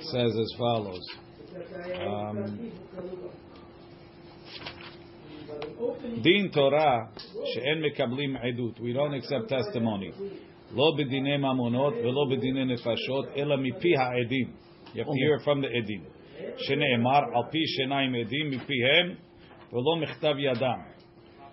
[0.00, 1.04] says as follows.
[2.06, 2.72] Um,
[6.22, 7.08] Din Torah
[7.52, 8.80] she'en mekablim edut.
[8.80, 10.12] We don't accept testimony.
[10.74, 14.52] לא בדיני ממונות ולא בדיני נפשות, אלא מפי העדים.
[14.94, 16.02] You have to hear from the עדים.
[16.56, 19.14] שנאמר, על פי שיניים עדים מפיהם
[19.72, 20.80] ולא מכתב ידם.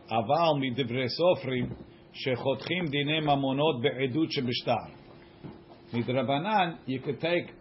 [0.09, 1.69] אבל מדברי סופרים
[2.13, 4.98] שחותכים דיני ממונות בעדות שבשטר.
[5.93, 7.51] מדרבנן, you could take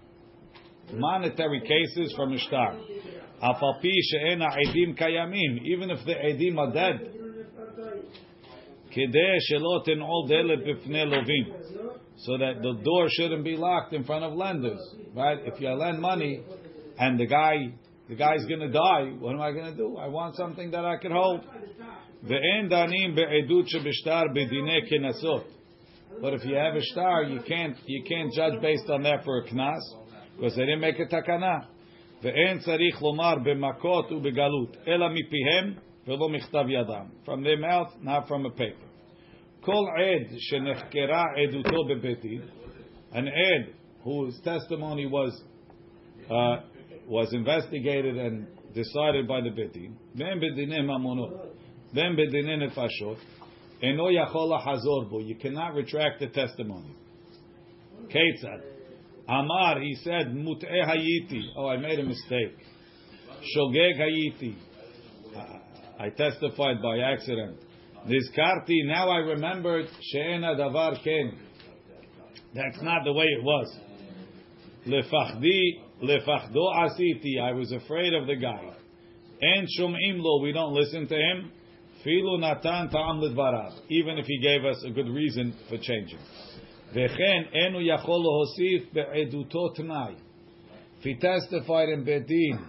[0.93, 3.05] monetary cases from השטר.
[3.39, 7.25] אף על פי שאין העדים קיימים, even if the עדים are dead.
[8.91, 11.45] כדי שלא תנעול דלת בפני לווים.
[12.17, 14.83] So that the door shouldn't be locked in front of lenders,
[15.15, 15.39] right?
[15.45, 16.41] If you lend money
[16.99, 17.55] and the guy,
[18.09, 19.97] the guy's gonna die, what am I gonna do?
[19.99, 21.41] I want something that I can hold.
[22.23, 25.45] ואין דנים בעדות שבשטר בדיני קנסות.
[26.22, 29.40] But if you have a shtar, you can't you can't judge based on that for
[29.40, 29.80] a knas
[30.36, 31.68] because they didn't make a takana.
[32.24, 35.74] ואין צריך לומר במכות ובגלות, אלא מפיהם
[36.08, 36.66] ולא מכתב
[37.26, 38.90] From their mouth, not from a paper.
[39.62, 41.78] Kol ed שנחקרה עדותו
[43.14, 45.44] an ed whose testimony was
[46.30, 46.58] uh,
[47.08, 51.32] was investigated and decided by the betid דין, ואין בדיני ממונות,
[51.94, 52.58] ואין בדיני
[53.82, 55.26] Eno yachola hazorbo.
[55.26, 56.96] You cannot retract the testimony.
[58.08, 58.62] Ketzad.
[59.28, 61.42] Amar, he said, mut'e hayiti.
[61.56, 62.58] Oh, I made a mistake.
[63.56, 64.56] Shogeg hayiti.
[66.00, 67.58] I testified by accident.
[68.08, 71.38] Nizkarti, now I remembered, she'ena davar ken.
[72.56, 73.78] That's not the way it was.
[74.88, 77.40] Lefachdi, lefachdo asiti.
[77.40, 78.74] I was afraid of the guy.
[79.42, 81.52] And shom'im lo, we don't listen to him.
[82.06, 83.22] Filu natan ta'am
[83.90, 86.20] even if he gave us a good reason for changing.
[86.96, 88.24] Enu yachol
[88.94, 90.16] be'eduto tnai.
[91.00, 92.60] If he testified in Bedin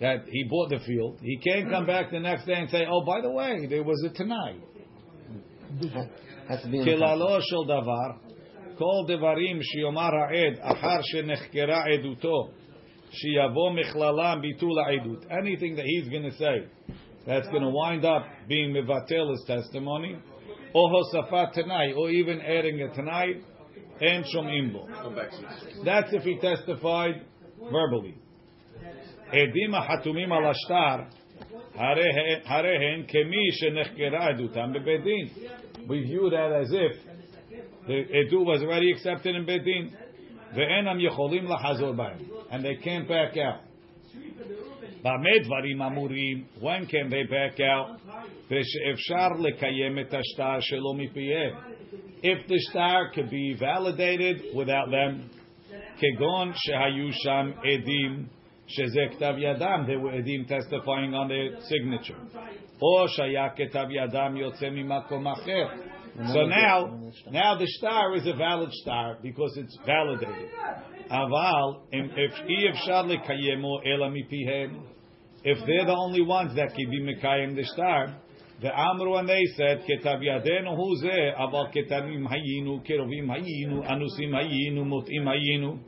[0.00, 3.04] that he bought the field, he can't come back the next day and say, oh,
[3.04, 4.58] by the way, there was a tenai.
[8.78, 12.48] כל דברים שיאמר העד אחר שנחקרה עדותו,
[13.10, 15.24] שיבוא מכללם ביטול העדות.
[15.24, 16.66] Anything that he's going to say
[17.26, 20.16] that's going to wind up being Mivatel's testimony,
[20.74, 23.42] or Hosafat tenai, or even adding it tenai,
[24.00, 25.84] and Shomimbo.
[25.84, 27.22] That's if he testified
[27.70, 28.16] verbally.
[35.88, 36.92] We view that as if
[37.86, 39.90] the עדות was already accepted in Bedin, דין,
[40.54, 41.46] ואין הם יכולים
[42.50, 43.60] and they came back out.
[45.02, 46.44] במה דברים אמורים?
[46.60, 48.12] When can they back out?
[48.50, 51.54] ושאפשר לקיים את השטר שלו מפיהם.
[52.22, 55.38] If the shtar could be validated without them,
[55.98, 58.24] כגון שהיו שם עדים
[58.66, 62.38] שזה כתב ידם, they were עדים testifying on their signature.
[62.82, 65.91] או שהיה כתב ידם יוצא ממקום אחר.
[66.14, 70.50] So now, now the shtar is a valid shtar because it's validated.
[71.10, 71.82] Aval,
[75.44, 78.14] if they're the only ones that can be mekayim the shtar,
[78.60, 84.84] the amru and they said, "Ketav yadenu huze, aval Ketanim hayinu, kerovim hayinu, anusim hayinu,
[84.84, 85.78] mutim hayinu."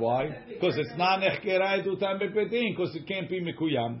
[0.00, 0.28] Why?
[0.48, 4.00] Because it's not Nechkeray edutam bepedin, because it can't be mikuyam.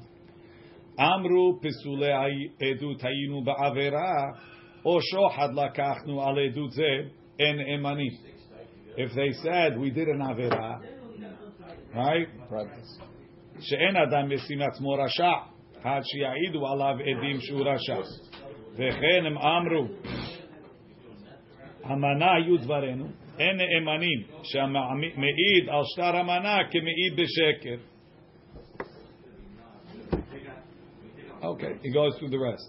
[1.00, 4.24] אמרו פסולי עדות היינו בעבירה,
[4.84, 7.00] או שוחד לקחנו על עדות זה,
[7.38, 8.12] אין נאמנים.
[8.96, 10.76] If they said we did an עבירה,
[11.94, 12.28] right?
[13.60, 15.32] שאין אדם משים עצמו רשע,
[15.82, 17.96] עד שיעידו עליו עדים שהוא רשע.
[18.74, 19.86] וכן הם אמרו,
[21.84, 23.06] המנה היו דברינו,
[23.38, 27.91] אין נאמנים, שהמעיד על שטר המנה כמעיד בשקר.
[31.42, 32.64] Okay, he goes through the rest.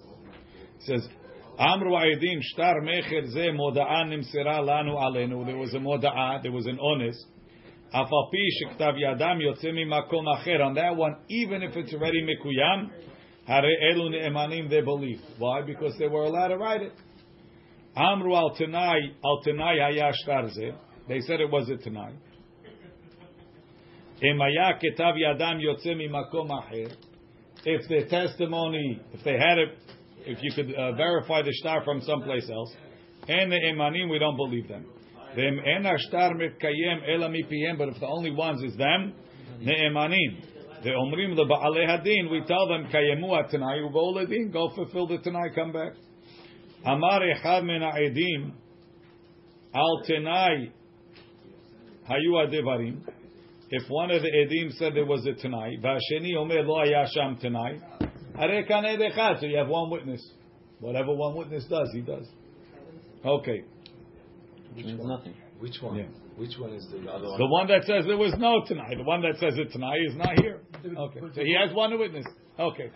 [0.80, 1.08] He says,
[1.60, 5.46] Amru Aydin Shtar Mecher Ze Moda'an Nimsera Lanu Alenu.
[5.46, 7.24] There was a Moda'ah, there was an honest.
[7.94, 10.66] Afalpi shiktav Yadam Yotzemi Makom Acher.
[10.66, 12.90] On that one, even if it's already Mikuyam,
[13.46, 13.62] Hare
[13.94, 15.20] Elu Ne'emanim, they believe.
[15.38, 15.62] Why?
[15.62, 16.94] Because they were allowed to write it.
[17.96, 20.12] Amru Al Tanai Al Tanai Haya
[20.50, 20.72] Ze.
[21.08, 22.14] They said it was a Tanai.
[24.24, 26.96] Emaya Ketav Yadam Yotzemi Makom Acher
[27.66, 29.78] if their testimony, if they had it,
[30.26, 32.74] if you could uh, verify the shtar from someplace else,
[33.28, 34.86] and the imanim, we don't believe them.
[35.36, 35.60] But if
[38.00, 39.14] the only ones is them,
[39.60, 40.44] the imanim.
[40.84, 45.50] The omrim the ba'alei hadin, we tell them kayemu atanai uvoledin, go fulfill the tanai,
[45.56, 45.94] come back.
[46.86, 48.52] Amar echad min ha'edim,
[49.74, 50.72] al tanai
[52.10, 53.02] hayu adivarim.
[53.76, 57.38] If one of the edim said there was a tenai, v'asheni omer lo haya sham
[57.38, 57.82] tenai,
[58.38, 59.38] hare kan.
[59.40, 60.22] So you have one witness.
[60.80, 62.28] Whatever one witness does, he does.
[63.26, 63.64] Okay.
[64.76, 65.34] Which means nothing.
[65.58, 65.96] Which one?
[65.96, 66.06] Yeah.
[66.36, 67.40] Which one is the other one?
[67.40, 68.96] The one that says there was no tenai.
[68.96, 70.62] The one that says it tenai is not here.
[70.86, 71.20] Okay.
[71.34, 72.28] So he has one witness.
[72.60, 72.92] Okay.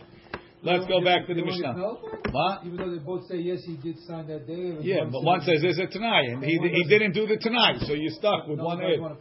[0.62, 1.74] Let's go back to the Mishnah.
[1.74, 2.66] What?
[2.66, 4.78] Even though they both say yes, he did sign that day.
[4.82, 7.94] Yeah, but one says there's a tenai, and he, he didn't do the tenai, so
[7.94, 9.18] you're stuck with No, one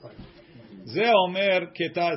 [0.87, 1.69] Ze omer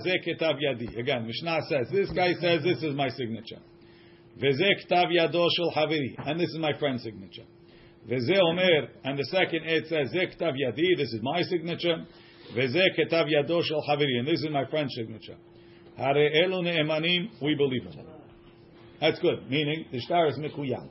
[0.03, 0.99] ze ketav yadi.
[0.99, 3.59] Again, Mishnah says, this guy says, this is my signature.
[4.37, 6.13] Veze ketav yado shel haviri.
[6.17, 7.45] And this is my friend's signature.
[8.07, 12.05] Veze omer, and the second it says, ze ketav yadi, this is my signature.
[12.55, 14.19] Veze ketav yado shel haviri.
[14.19, 15.37] And this is my friend's signature.
[15.97, 18.05] Hare elu ne'emanim, we believe them.
[19.01, 19.49] That's good.
[19.49, 20.89] Meaning, the shtar is mikuyam.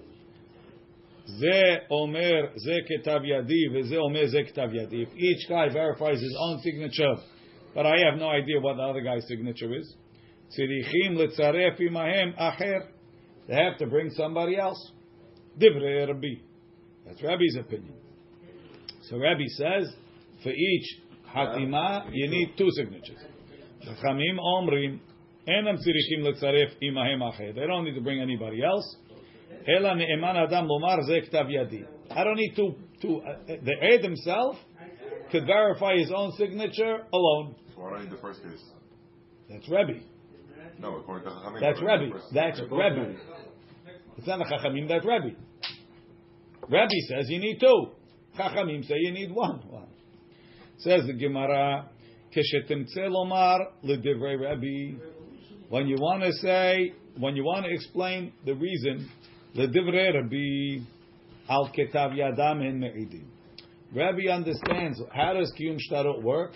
[1.38, 3.68] Ze אומר ze ketav yadi.
[3.70, 5.02] Veze אומר ze ketav yadi.
[5.02, 7.14] If each guy verifies his own signature
[7.74, 9.94] but I have no idea what the other guy's signature is.
[10.56, 12.88] Tzirichim letzaref imahem acher.
[13.48, 14.92] They have to bring somebody else.
[15.58, 16.42] Divrei Rabbi.
[17.06, 17.94] That's Rabbi's opinion.
[19.02, 19.94] So Rabbi says,
[20.42, 21.00] for each
[21.34, 23.18] hatima, you need two signatures.
[23.86, 25.00] Chachamim omrim,
[25.46, 27.54] enam tzirichim letzaref imahem acher.
[27.54, 28.96] They don't need to bring anybody else.
[29.66, 31.86] Ela ne'eman adam lomar ze yadi.
[32.10, 34.56] I don't need to, to uh, uh, the aid himself
[35.30, 37.54] could verify his own signature alone.
[37.74, 38.62] So why don't you the first case?
[39.48, 40.00] That's Rebbe.
[40.78, 41.60] No, according to Chachamim.
[41.60, 42.20] That's Rebbe.
[42.32, 43.16] That's Rebbe.
[44.16, 45.36] It's not a Chachamim, that's Rebbe.
[46.68, 47.86] Rebbe says you need two.
[48.38, 49.60] Chachamim say you need one.
[49.68, 49.88] one.
[50.78, 51.88] Says the Gemara,
[52.34, 55.00] Keshetimtze lomar ledivrei Rebbe.
[55.68, 59.08] When you want to say, when you want to explain the reason,
[59.56, 60.86] ledivrei Rebbe
[61.48, 63.26] al ketav yadam en me'idim.
[63.92, 66.52] Rebbe understands how does Kiyum Shtarot work.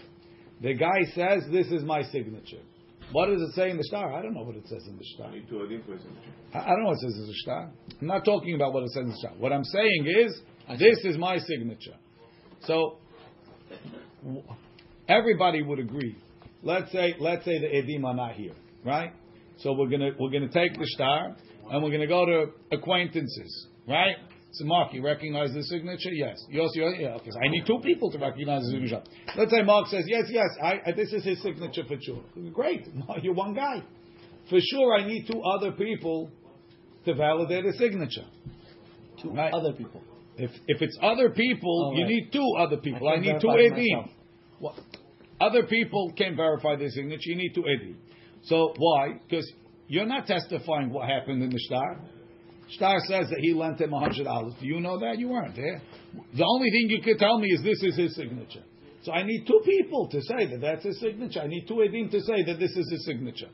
[0.61, 2.63] The guy says, "This is my signature."
[3.13, 4.15] What does it say in the shtar?
[4.15, 5.31] I don't know what it says in the shtar.
[5.33, 6.33] You need two Adim for a signature.
[6.55, 7.71] I I don't know what it says in the shtar.
[8.01, 9.33] I'm not talking about what it says in the shtar.
[9.39, 10.41] What I'm saying is,
[10.79, 11.97] this is my signature.
[12.63, 12.99] So
[15.09, 16.17] everybody would agree.
[16.63, 18.55] Let's say, let's say the edim are not here,
[18.85, 19.13] right?
[19.59, 21.37] So we're gonna we're gonna take the shtar
[21.71, 24.17] and we're gonna go to acquaintances, right?
[24.55, 26.11] So Mark, you recognize the signature?
[26.13, 26.37] Yes.
[26.53, 27.17] Yossi, yeah.
[27.43, 29.03] I need two people to recognize the signature.
[29.37, 30.49] Let's say Mark says yes, yes.
[30.63, 32.23] I, this is his signature for sure.
[32.53, 32.87] Great.
[33.23, 33.83] You're one guy.
[34.51, 36.31] For sure, I need two other people
[37.07, 38.27] to validate a signature.
[39.23, 39.53] Two Right.
[39.55, 40.03] other people.
[40.37, 42.11] If if it's other people, Oh, you right.
[42.11, 43.09] need two other people.
[43.09, 44.11] I I, need two edim.
[44.61, 44.77] Well,
[45.41, 47.31] other people can verify the signature.
[47.31, 47.97] You need two edim.
[48.45, 49.21] So why?
[49.29, 49.51] Because
[49.89, 52.01] you're not testifying what happened in the shtar.
[52.77, 54.55] Shtar says that he lent him a hundred dollars.
[54.61, 55.19] Do you know that?
[55.19, 55.81] You weren't there.
[56.37, 58.63] The only thing you could tell me is this is his signature.
[59.03, 61.41] So I need two people to say that that's his signature.
[61.41, 63.49] I need two edim to say that this is his signature.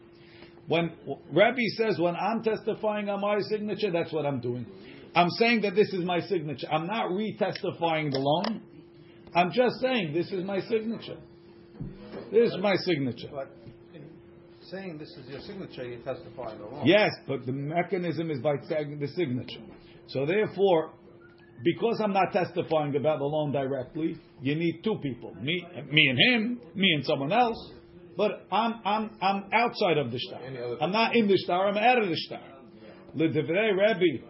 [0.67, 0.93] When
[1.33, 4.67] Rabbi says, when I'm testifying on my signature, that's what I'm doing.
[5.15, 6.69] I'm saying that this is my signature.
[6.71, 8.61] I'm not re-testifying the loan.
[9.35, 11.17] I'm just saying this is my signature.
[12.31, 13.29] This is my signature.
[14.71, 16.87] Saying this is your signature, you're testifying alone.
[16.87, 19.63] Yes, but the mechanism is by saying the signature.
[20.09, 20.93] So therefore,
[21.65, 25.35] because I'm not testifying about the loan directly, you need two people.
[25.41, 27.73] Me, me and him, me and someone else.
[28.17, 30.41] But I'm, I'm, I'm outside of the shtar.
[30.83, 32.43] I'm not in the shtar, I'm out of the shtar.
[33.15, 34.25] L'devrei Rebbe,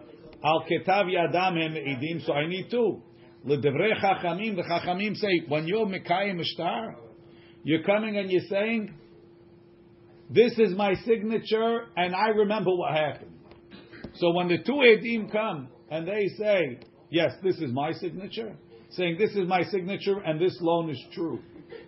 [0.44, 3.02] al ketav yadam hem eidim, so I need two.
[3.44, 6.96] L'devrei chachamim, the chachamim say, when you're mekayim a shtar,
[7.64, 8.94] you're coming and you're saying,
[10.30, 13.32] this is my signature, and I remember what happened.
[14.14, 16.80] So when the two edim come and they say,
[17.10, 18.54] "Yes, this is my signature,"
[18.90, 21.40] saying this is my signature and this loan is true.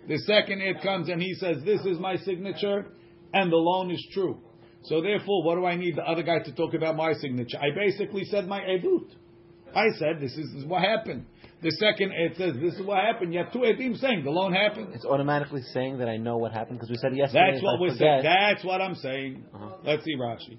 [0.07, 2.85] The second ed comes and he says, "This is my signature
[3.33, 4.39] and the loan is true."
[4.83, 7.59] So therefore, what do I need the other guy to talk about my signature?
[7.59, 9.11] I basically said my edut.
[9.75, 11.25] I said this is, this is what happened.
[11.62, 13.32] The second ed says this is what happened.
[13.32, 14.88] You have two edim saying the loan happened.
[14.94, 17.52] It's automatically saying that I know what happened because we said yesterday.
[17.52, 18.22] That's if what I we're forget, saying.
[18.22, 19.44] That's what I'm saying.
[19.54, 19.76] Uh-huh.
[19.84, 20.58] Let's see Rashi.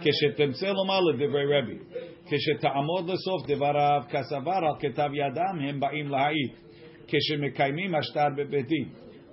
[0.00, 1.78] כשתמצא לומר לדברי רבי,
[2.26, 6.50] כשתעמוד לסוף דבריו כסבר על כתב ידם, הם באים להעיד,
[7.06, 8.88] כשמקיימים השטר בבית דין.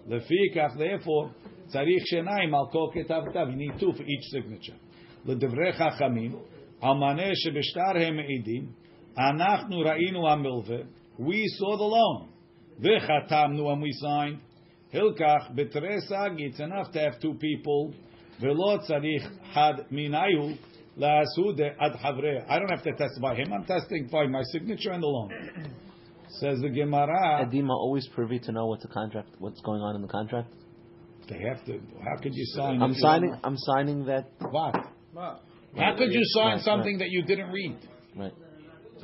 [0.07, 4.77] לפיכך, therefore, צריך שניים על כל כתב כתב, you need two for each signature.
[5.25, 6.31] לדברי חכמים,
[6.81, 8.65] על מנה שבשטר הם מעידים,
[9.17, 10.77] אנחנו ראינו המלווה,
[11.18, 12.28] we saw the loan.
[12.80, 14.40] V'chatamnu, and we signed.
[14.92, 16.50] Hilkach betres agi.
[16.50, 17.94] It's enough to have two people.
[18.40, 20.58] V'lo tzarich had minayu
[20.98, 22.44] la'asude ad havre.
[22.48, 23.52] I don't have to testify him.
[23.52, 25.30] I'm testing by my signature and the loan.
[26.40, 27.46] Says the Gemara.
[27.46, 30.52] Edima always privy to know what's a contract, what's going on in the contract.
[31.28, 31.80] They have to.
[32.02, 32.82] How could you sign?
[32.82, 33.36] I'm signing.
[33.44, 34.30] I'm signing that.
[34.50, 34.74] What?
[35.14, 36.98] How could you sign right, something right.
[37.00, 37.78] that you didn't read?
[38.16, 38.32] Right.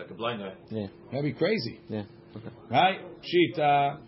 [0.00, 0.54] It's like a blind guy.
[0.70, 0.86] Yeah.
[1.10, 2.02] That'd be crazy, Yeah.
[2.36, 2.48] Okay.
[2.70, 3.00] right?
[3.22, 3.98] Shita.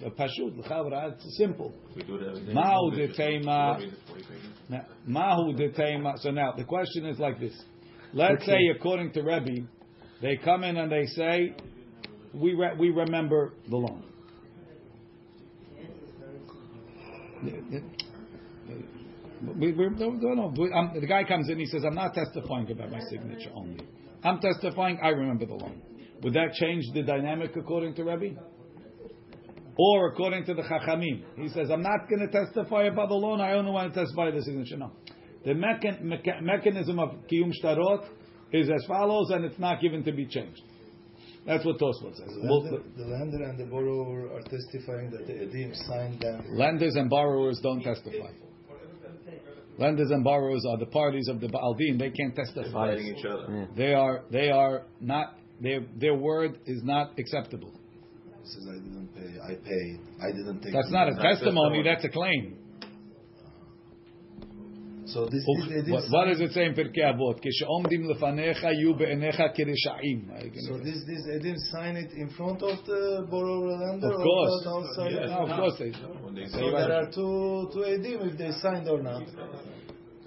[0.00, 1.72] The Pashut, l'chavra, it's simple.
[1.96, 2.52] We do it every day.
[2.52, 3.74] Ma'u We do it detema.
[3.76, 4.28] 40 pages.
[4.68, 6.18] Now, Mahu detema.
[6.18, 7.52] So now the question is like this:
[8.12, 9.66] Let's say, according to Rebbe,
[10.22, 11.52] they come in and they say,
[12.32, 14.04] "We re- we remember the loan."
[19.56, 20.54] We, we, no, no, no.
[20.56, 21.58] We- um, the guy comes in.
[21.58, 23.80] He says, "I'm not testifying about my signature only.
[24.24, 24.98] I'm testifying.
[25.02, 25.82] I remember the loan."
[26.22, 28.40] Would that change the dynamic according to Rebbe?
[29.78, 33.40] Or according to the Chachamim, he says, I'm not going to testify about the loan,
[33.40, 34.76] I only want to testify the signature.
[34.76, 34.90] No.
[35.44, 38.04] The mechan- mecha- mechanism of Kiyum Shtarot
[38.52, 40.60] is as follows, and it's not given to be changed.
[41.46, 42.26] That's what Tosfot says.
[42.26, 46.44] The lender, the lender and the borrower are testifying that the edim signed them.
[46.50, 48.32] lenders and borrowers don't testify.
[49.78, 51.98] Lenders and borrowers are the parties of the Baaldim.
[51.98, 52.72] They can't testify.
[52.72, 53.46] Fighting each other.
[53.48, 53.66] Yeah.
[53.76, 57.72] They are, they are not, their, their word is not acceptable.
[58.42, 59.40] He Says I didn't pay.
[59.40, 60.00] I paid.
[60.20, 60.72] I didn't take.
[60.72, 62.58] That's not a testimony, that's a claim.
[65.12, 67.40] So this is, this what, what does it say in Pirkei Avot?
[67.40, 70.28] Kishomdim lefanecha yu be'enecha keresha'im.
[70.66, 74.12] So this this edim sign it in front of the borrower lender.
[74.12, 75.12] Of course, outside?
[75.12, 75.30] Yes.
[75.30, 75.78] No, of course.
[75.78, 79.22] They, no, so there are two two edim if they signed or not.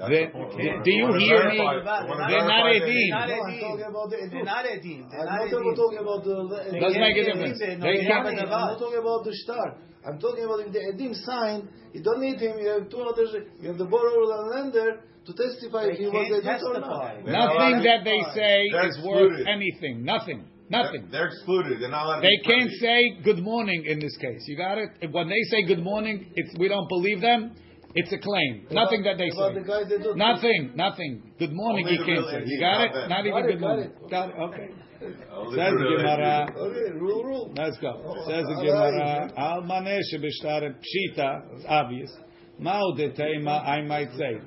[0.01, 1.57] That's the do- you wanna hear me?
[1.57, 3.09] they wanna They're not verify edim.
[3.11, 3.61] that- Not No, I'm edim.
[3.61, 4.31] talking about the edim.
[4.31, 5.01] They're not edim.
[5.11, 5.75] They're I'm not not edim.
[5.77, 6.35] talking about the.
[6.71, 7.61] They Doesn't make a difference.
[7.61, 7.77] edim.
[7.77, 9.67] No, They they can't- I'm not talking about the shtar.
[10.05, 12.57] I'm talking about if the edim sign, you don't need him.
[12.57, 13.29] You have two others.
[13.61, 14.89] You have the borrower and lender
[15.25, 17.21] to testify They if he was can't or not.
[17.23, 20.03] Nothing that they say They're is worth anything.
[20.03, 20.45] Nothing.
[20.71, 21.09] Nothing.
[21.11, 21.81] they're excluded.
[21.81, 24.41] They're not allowed They be can't say good morning in this case.
[24.47, 24.89] You got it?
[25.11, 27.51] When they say good morning, it's we don't believe them.
[27.95, 28.67] It's a claim.
[28.71, 29.67] Nothing that they About the say.
[29.67, 30.71] guys Nothing.
[30.75, 31.33] Nothing.
[31.39, 31.85] Good morning.
[31.87, 32.43] Only the can't say.
[32.45, 33.09] You got it?
[33.09, 33.91] Not even good morning.
[34.09, 34.35] Got it.
[34.39, 34.69] Okay.
[35.01, 36.53] Says the Gemara.
[36.55, 37.53] Okay, rule, rule.
[37.57, 38.01] Let's go.
[38.05, 41.55] Oh, Says the Gemara, Al maneh shebishtarim pshita.
[41.55, 42.11] It's obvious.
[42.59, 44.39] Mao detema, I might say.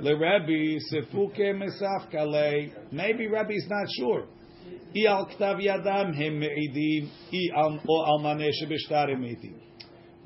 [0.00, 2.72] Le Rebbe sefuke mesaf kalei.
[2.92, 4.26] Maybe Rebbe's not sure.
[4.96, 7.08] I al ktav yadam him me'idim.
[7.32, 9.54] I al maneh shebishtarim me'idim.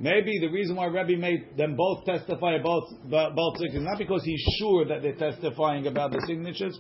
[0.01, 4.43] Maybe the reason why Rebbe made them both testify about both signatures, not because he's
[4.61, 6.79] sure that they're testifying about the signatures.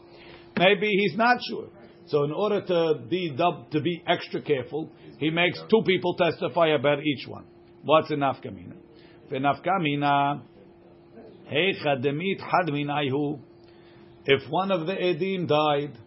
[0.56, 1.68] Maybe he's not sure.
[2.06, 7.02] So in order to be to be extra careful, he makes two people testify about
[7.04, 7.44] each one.
[7.82, 8.10] What's
[11.52, 13.40] heicha demit had minayhu.
[14.26, 15.98] If one of the edim died,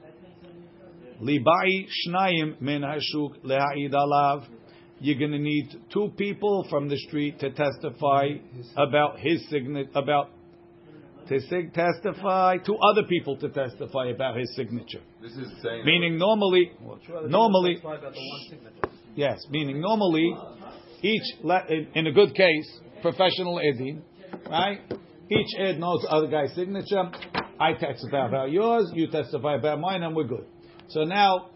[1.22, 4.48] libai shnayim min hashuk le'aid alav.
[5.03, 8.27] You're going to need two people from the street to testify
[8.77, 10.29] about his signature, about
[11.27, 15.01] to sig- testify, two other people to testify about his signature.
[15.22, 15.86] This is saying.
[15.86, 16.72] Meaning normally,
[17.27, 18.96] normally, Testify about the one signature.
[19.15, 20.36] yes, meaning normally,
[21.01, 24.01] each, le- in, in a good case, professional edim,
[24.50, 24.81] right?
[25.31, 27.10] Each ed knows the other guy's signature.
[27.60, 30.46] I testify about yours, you testify about mine, and we're good.
[30.89, 31.50] So now,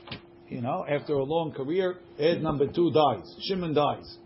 [0.50, 3.36] you know, after a long career, ed number two dies.
[3.48, 4.18] Shimon dies.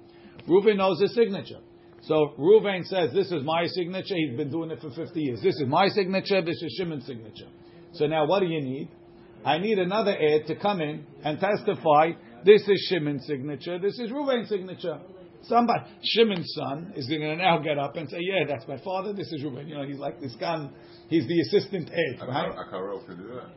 [0.47, 1.59] Reuven knows his signature.
[2.01, 4.15] So Reuven says, "This is my signature.
[4.15, 5.41] He's been doing it for 50 years.
[5.41, 6.41] This is my signature.
[6.41, 7.47] This is Shimon's signature."
[7.93, 8.89] So now, what do you need?
[9.43, 12.11] I need another ed to come in and testify.
[12.45, 13.79] This is Shimon's signature.
[13.79, 14.99] This is Reuven's signature.
[15.43, 19.13] Somebody, Shimon's son, is going to now get up and say, "Yeah, that's my father.
[19.13, 20.69] This is Reuven." You know, he's like this guy.
[21.09, 22.51] He's the assistant ed, right?
[22.51, 23.49] Akaro can do that.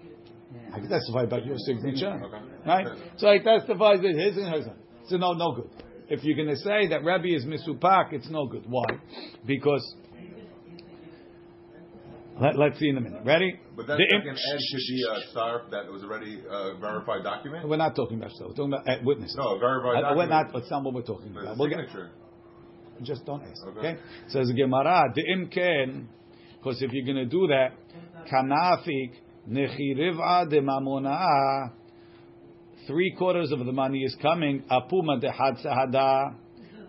[0.73, 2.21] I can testify about your signature,
[2.67, 2.87] right?
[3.17, 4.65] So he testifies that his and hers.
[5.09, 5.71] So no, no good.
[6.09, 8.65] If you're going to say that Rebbe is misupak, it's no good.
[8.69, 8.85] Why?
[9.47, 9.95] Because
[12.41, 13.23] let, us see in a minute.
[13.25, 13.55] Ready?
[13.77, 17.23] But that The second im- end should be a shtar that was already a verified
[17.23, 17.69] document.
[17.69, 18.49] We're not talking about stuff.
[18.49, 19.37] We're talking about uh, witnesses.
[19.37, 20.53] No, verified Uh, we're not.
[20.53, 21.57] That's not what we're talking But about.
[21.57, 22.11] the We'll get, signature.
[23.03, 23.63] just don't ask.
[23.69, 23.79] Okay.
[23.79, 23.99] Okay.
[24.29, 26.09] Says the Gemara, the imken,
[26.57, 27.75] because if you're going to do that,
[28.33, 29.13] kanafik
[29.49, 31.71] nechiriv'a de mamona.
[32.87, 34.65] Three quarters of the money is coming.
[34.71, 35.57] Apuma de had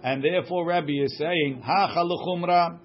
[0.03, 2.79] and therefore Rabbi is saying ha chalachumra.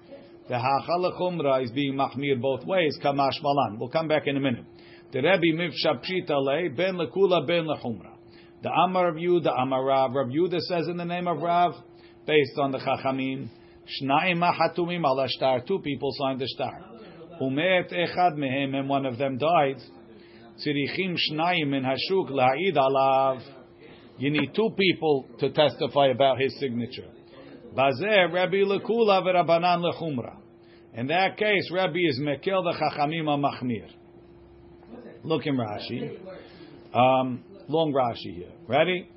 [0.47, 2.97] The ha chalachumra is being machmir both ways.
[3.03, 3.77] Kamash malan.
[3.79, 4.65] We'll come back in a minute.
[5.11, 8.15] The Rabbi mivshapshita le ben lekula ben lechumra.
[8.61, 10.11] The Amar of Yehuda, the Amar Rav.
[10.13, 11.73] Rav Yehuda says in the name of Rav,
[12.27, 13.49] based on the Chachamim,
[14.01, 15.61] Shna'im hatumim ala shtar.
[15.61, 16.88] Two people signed the shtar.
[17.41, 19.77] Umet echad mehem, and one of them died.
[20.57, 23.41] Tzirichim shnayim in hashuk la'id alav.
[24.17, 27.07] You need two people to testify about his signature.
[27.73, 30.35] Bazeh Rabbi lekula v'Rabbanan lechumra.
[30.93, 33.87] In that case, Rabbi is mekil the chachamim machmir.
[35.23, 36.17] Look in Rashi.
[36.93, 38.51] Um, long Rashi here.
[38.67, 39.09] Ready?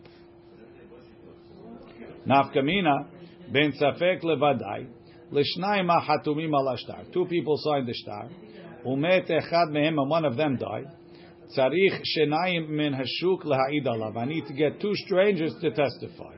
[2.26, 3.06] Nafkamina
[3.52, 4.86] ben safek levadai
[5.32, 8.28] Two people signed the shtar.
[8.86, 10.86] Umet echad mehem, and one of them died.
[11.56, 14.16] Tzarich shenayim min hashuk laha'id alav.
[14.16, 16.34] I need to get two strangers to testify.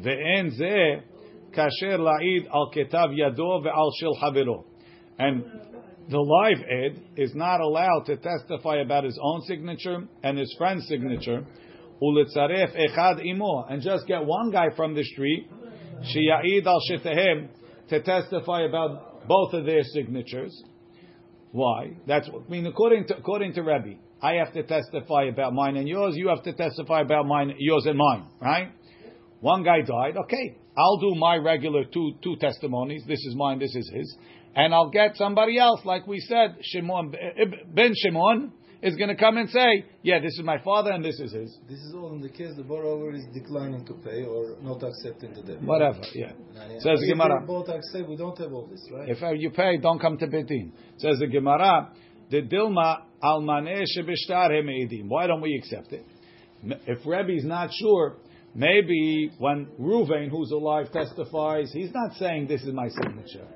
[0.00, 1.02] Ve'en zeh
[1.56, 4.64] kasher la'id al ketav yado ve'al shel havero.
[5.18, 5.44] And
[6.08, 10.86] the live ed is not allowed to testify about his own signature and his friend's
[10.88, 11.44] signature.
[12.02, 15.48] Ulitzaref echad imo, and just get one guy from the street,
[16.02, 17.48] shiya'id al shetehem,
[17.88, 20.62] to testify about both of their signatures.
[21.52, 21.92] Why?
[22.06, 22.66] That's what I mean.
[22.66, 26.14] According to according to Rebbe, I have to testify about mine and yours.
[26.16, 28.26] You have to testify about mine, yours and mine.
[28.40, 28.72] Right?
[29.40, 30.16] One guy died.
[30.16, 33.04] Okay, I'll do my regular two two testimonies.
[33.06, 33.58] This is mine.
[33.58, 34.16] This is his,
[34.56, 37.14] and I'll get somebody else, like we said, Shimon
[37.72, 38.52] Ben Shimon
[38.84, 41.58] is going to come and say, "Yeah, this is my father and this is his."
[41.68, 45.32] This is all in the case the borrower is declining to pay or not accepting
[45.32, 45.62] the debt.
[45.62, 46.00] Whatever.
[46.14, 46.32] Yeah.
[46.54, 46.78] Yeah.
[46.80, 47.44] Says If Gemara.
[47.46, 49.08] both accept, we don't have all this, right?
[49.08, 50.72] If you pay, don't come to Bedin.
[50.98, 51.92] Says the Gemara,
[52.30, 54.50] the Dilma almaneh shebishtar.
[55.08, 56.04] Why don't we accept it?
[56.86, 58.16] If Rebbe's not sure,
[58.54, 63.46] maybe when Ruvain, who's alive, testifies, he's not saying this is my signature.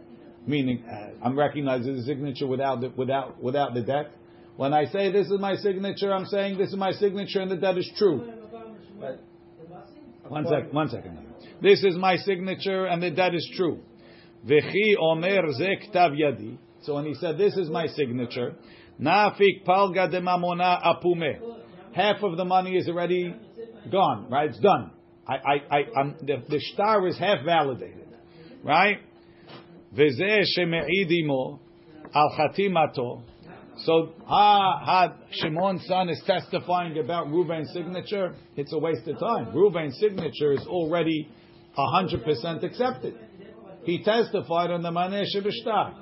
[0.47, 4.11] Meaning, uh, I'm recognizing the signature without the, without without the debt.
[4.59, 7.57] When I say this is my signature, I'm saying this is my signature and the
[7.57, 8.29] debt is true.
[10.27, 11.17] One sec, one second.
[11.63, 13.79] This is my signature and the debt is true.
[14.45, 16.59] Omer yadi.
[16.83, 18.57] So when he said this is my signature,
[19.01, 21.39] nafik palga de mamona apume.
[21.93, 23.33] Half of the money is already
[23.93, 24.51] gone, right?
[24.51, 24.91] It's done.
[25.25, 28.09] I, I, I, I'm, the, the shtar is half validated,
[28.65, 28.99] right?
[29.97, 31.61] Sheme'idimo
[32.13, 33.23] al chatimato.
[33.85, 38.35] So, ha, ha, Shimon's son is testifying about Reuven's signature.
[38.57, 39.53] It's a waste of time.
[39.53, 41.29] Reuven's signature is already
[41.77, 43.15] 100% accepted.
[43.85, 45.95] He testified on the Maneh Shebishtar.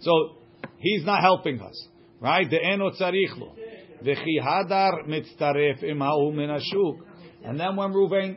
[0.00, 0.36] So,
[0.78, 1.88] he's not helping us.
[2.20, 2.48] Right?
[2.48, 3.54] The eno tzarich lo.
[4.04, 6.98] V'chi hadar mitztaref im ha'u min hashuk.
[7.44, 8.36] And then when Reuven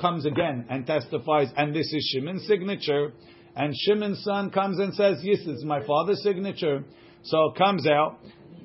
[0.00, 3.12] comes again and testifies, and this is Shimon's signature,
[3.56, 6.84] and Shimon's son comes and says, yes, is my father's signature.
[7.24, 8.18] So it comes out,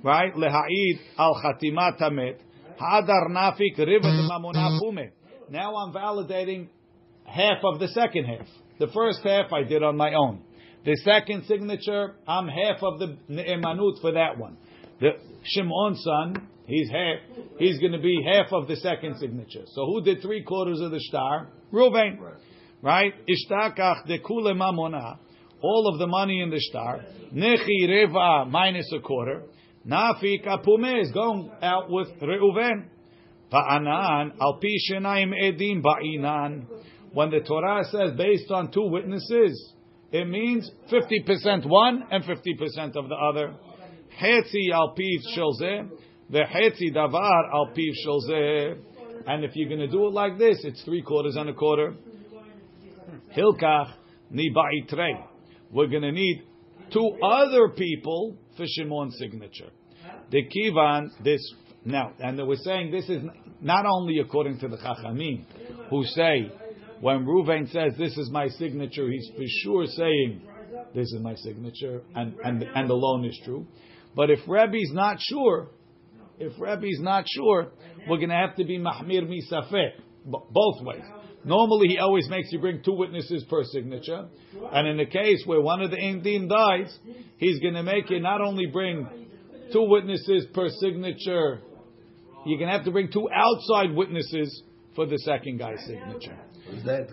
[0.04, 0.34] right?
[0.34, 2.38] Leha'id al chatimat tamet.
[2.80, 5.12] Hadar nafik rivat mamona pume.
[5.50, 6.68] Now I'm validating
[7.26, 8.48] half of the second half.
[8.80, 10.44] The first half I did on my own.
[10.86, 14.58] The second signature, I'm half of the ne'emanut for that one.
[15.02, 15.12] The
[15.44, 17.38] Shimon's son, he's half.
[17.58, 19.66] He's going to be half of the second signature.
[19.74, 21.50] So who did three quarters of the shtar?
[21.74, 22.20] Reuven,
[22.82, 23.14] right?
[23.28, 25.18] Ishtakach de kule mamona.
[25.62, 27.02] All of the money in the shtar.
[27.34, 29.44] Nechi reva minus a quarter.
[29.88, 32.86] Nafik apume is going out with Reuven.
[33.52, 36.66] Ba'anan al pi edim ba'inan.
[37.14, 39.74] When the Torah says based on two witnesses,
[40.12, 43.54] it means 50% one and 50% of the other.
[44.22, 44.96] Hetzi al
[45.34, 45.90] shel zeh,
[46.32, 48.78] ve'hetzi davar al shelzeh.
[49.28, 51.96] And if you're going to do it like this, it's three quarters and a quarter.
[53.36, 53.94] Hilkach
[54.32, 55.29] ni ba'itrei.
[55.72, 56.44] We're going to need
[56.92, 59.70] two other people for Shimon's signature.
[60.32, 61.42] The kivan this
[61.86, 63.24] now, and they were saying this is
[63.62, 65.46] not only according to the Chachamim,
[65.90, 66.52] who say
[67.02, 70.42] when Ruvain says this is my signature, he's for sure saying
[70.94, 73.66] this is my signature, and and and the loan is true.
[74.16, 75.70] But if Rebbe's not sure,
[76.40, 77.72] if Rebbe's not sure,
[78.08, 79.92] we're going to have to be mahmir misafek
[80.26, 81.04] both ways.
[81.46, 84.28] Normally, he always makes you bring two witnesses per signature,
[84.72, 86.98] and in the case where one of the indim dies,
[87.38, 89.08] he's going to make you not only bring
[89.72, 91.62] two witnesses per signature,
[92.46, 94.64] you're going to have to bring two outside witnesses
[94.96, 96.38] for the second guy's signature.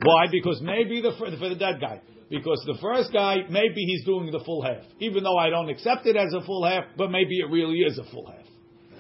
[0.03, 0.27] Why?
[0.31, 2.01] Because maybe the for, for the dead guy.
[2.29, 6.07] Because the first guy, maybe he's doing the full half, even though I don't accept
[6.07, 8.47] it as a full half, but maybe it really is a full half.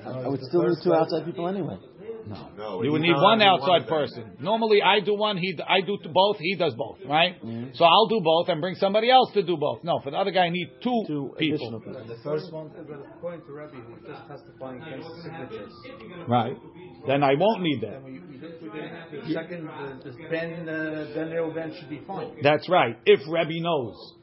[0.06, 1.76] I would still need two outside people anyway.
[2.26, 4.32] No, No, you would need one outside of person.
[4.40, 7.36] Normally, I do one, he I do both, he does both, right?
[7.74, 9.84] So I'll do both and bring somebody else to do both.
[9.84, 11.80] No, for the other guy, I need two, Two people.
[11.80, 11.96] people.
[11.96, 12.70] And the first one?
[12.76, 15.72] But according to Rabbi, who's just testifying against the signatures,
[16.28, 16.56] Right?
[17.06, 18.02] Then I won't need that.
[18.02, 18.90] we, we just, we did-
[19.26, 19.68] the second,
[20.02, 22.36] the, the Ben, uh, Ben Reuven should be fine.
[22.42, 22.98] That's right.
[23.06, 24.14] If Rebbe knows,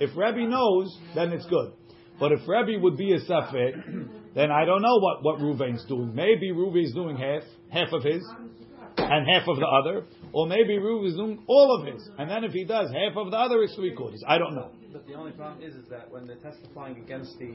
[0.00, 1.72] if Rebbe knows, then it's good.
[2.18, 6.14] But if Rebbe would be a safek, then I don't know what what Ruvain's doing.
[6.14, 8.22] Maybe Ruvain's doing half, half of his.
[8.96, 12.44] and half of the other, or maybe Reuven is doing all of his, and then
[12.44, 14.22] if he does half of the other, it's three quarters.
[14.26, 14.70] I don't know.
[14.92, 17.54] But the only problem is, is that when they're testifying against the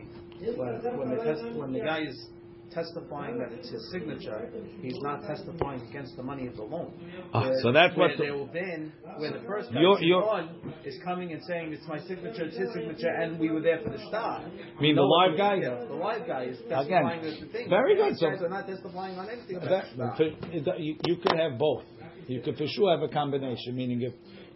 [0.55, 2.27] when, when, test, when the guy is
[2.71, 4.51] testifying that it's his signature,
[4.81, 6.93] he's not testifying against the money of the loan.
[7.33, 10.47] Ah, Where- so that's what- there will been where the first guy You're- you're-
[10.83, 13.89] is coming and saying it's my signature, it's his signature, and we were there for
[13.89, 14.43] the start.
[14.79, 15.55] mean the live guy?
[15.55, 17.69] Yeah, the live guy is testifying as the thing.
[17.69, 19.59] very good, so- are not testifying on anything.
[19.59, 21.83] That- for- you, you could have both.
[22.27, 24.13] You could for sure have a combination, meaning if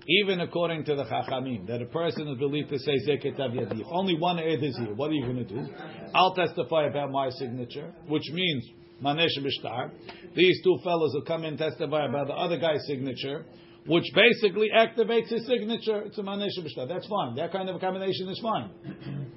[0.10, 3.84] even according to the Chachamim, that a person is believed to say Zeketav Yadi.
[3.92, 5.68] Only one Ed is here, what are you going to do?
[6.16, 8.66] I'll testify about my signature, which means
[9.04, 9.92] Manesh Bishtar.
[10.36, 13.46] These two fellows will come and testify about the other guy's signature,
[13.86, 16.02] which basically activates his signature.
[16.02, 16.88] It's a Manesh Bishtar.
[16.88, 17.36] That's fine.
[17.36, 19.30] That kind of a combination is fine.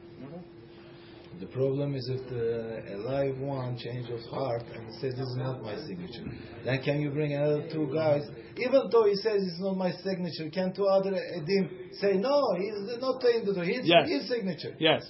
[1.42, 5.36] The problem is if the a live one change of heart and says this is
[5.36, 6.22] not my signature,
[6.64, 8.22] then can you bring another two guys?
[8.56, 11.68] Even though he says it's not my signature, can two other edim
[12.00, 12.54] say no?
[12.56, 14.08] He's not saying the his, Yes.
[14.08, 14.76] his signature.
[14.78, 15.02] Yes.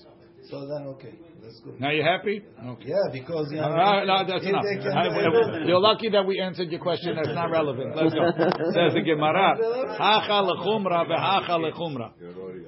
[0.49, 1.79] So then okay, that's good.
[1.79, 2.43] Now you happy?
[2.67, 2.89] Okay.
[2.89, 4.65] Yeah, because you know, Uh, no, that's if enough.
[4.65, 7.15] they can- I- You're lucky that we answered your question.
[7.15, 7.95] That's not relevant.
[7.95, 8.25] Let's go.
[8.73, 9.55] Says the Gemara.
[9.99, 12.13] Hacha lechumra v'hacha lechumra.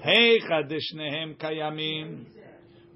[0.05, 2.27] Heicha deshnehem kayamim.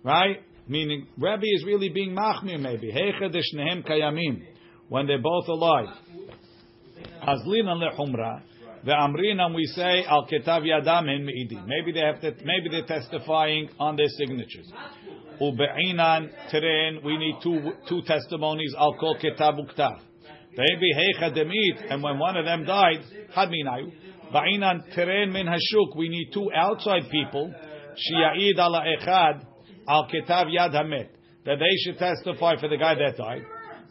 [0.04, 0.42] Right?
[0.68, 2.92] Meaning, Rabbi is really being machmir maybe.
[2.92, 4.42] Heicha deshnehem kayamim.
[4.88, 5.88] When they're both alive.
[7.26, 8.42] Azlina lechumra.
[8.86, 11.66] Ve'amrinam we say al ketav yadam hen me'idim.
[11.66, 14.70] Maybe they have to, maybe they're testifying on their signatures.
[15.40, 18.74] Ube'inan teren, we need two two testimonies.
[18.78, 20.00] I'll call ketav uktav.
[20.56, 23.02] Maybe heicha demit, and when one of them died,
[23.34, 23.92] had minayu.
[24.32, 27.52] Ba'inan teren min hashuk, we need two outside people.
[27.94, 29.44] Shi'aid ala echad
[29.88, 31.08] al ketav yad hamet.
[31.44, 33.42] That they should testify for the guy that died.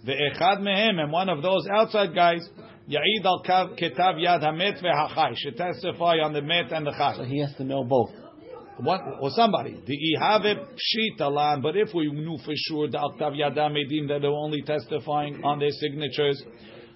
[0.05, 2.47] The echad mehem, and one of those outside guys,
[2.89, 7.39] Ya'id al ketav yad hamet ve'hachai, should testify on the met and the So he
[7.41, 8.11] has to know both.
[8.79, 9.81] What, or somebody.
[9.85, 14.21] The ihave pshita lan, but if we knew for sure the Altav Yadam Edim that
[14.21, 16.43] they're only testifying on their signatures,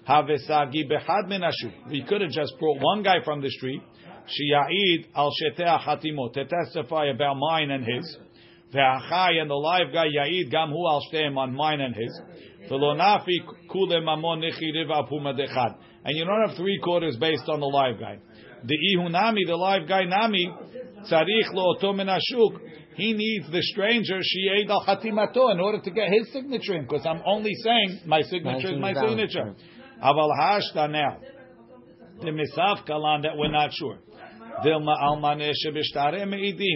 [0.04, 1.90] have sagi behad min ashuk.
[1.90, 3.82] We could have just brought one guy from the street,
[4.26, 8.16] shiya'id al sheteah hatimot, to testify about mine and his.
[8.72, 12.20] Ve'achai and the live guy ya'id gam hu al shteim on mine and his.
[12.70, 12.96] V'lo
[13.70, 15.76] kule mamon nechiriv apuma dechad.
[16.04, 18.18] And you don't have three quarters based on the live guy.
[18.64, 20.50] The ihunami, the live guy nami,
[21.10, 21.92] tzarich lo oto.
[22.94, 27.06] He needs the stranger she'ed al chatimato in order to get his signature in, because
[27.06, 29.54] I'm only saying my signature is my signature.
[30.02, 31.18] Aval hashta now.
[32.20, 33.98] The misaf kalan that we're not sure.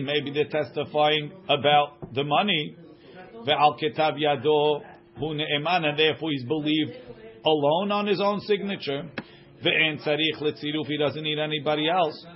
[0.05, 2.77] Maybe they're testifying about the money.
[3.47, 4.81] Yado
[5.19, 6.93] and therefore he's believed
[7.45, 9.05] alone on his own signature.
[9.65, 12.27] Ve'en tzarich letziruf, he doesn't need anybody else.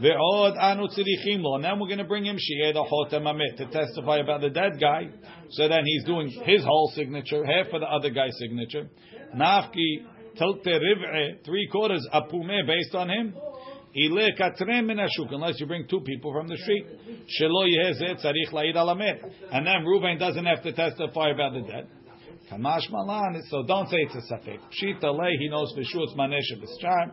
[0.00, 1.54] Ve'od anu tzirichim lo.
[1.56, 4.80] And then we're going to bring him shi'ed achotem amit to testify about the dead
[4.80, 5.08] guy.
[5.50, 8.88] So then he's doing his whole signature, half of the other guy's signature.
[9.36, 10.04] Nafki
[10.38, 13.34] tilte riv'e, three quarters apume based on him.
[13.98, 16.86] Unless you bring two people from the street.
[19.52, 21.88] And then Reuven doesn't have to testify about the dead.
[22.48, 24.60] So don't say it's a safek.
[24.70, 27.10] He knows for sure it's manesha b'schar.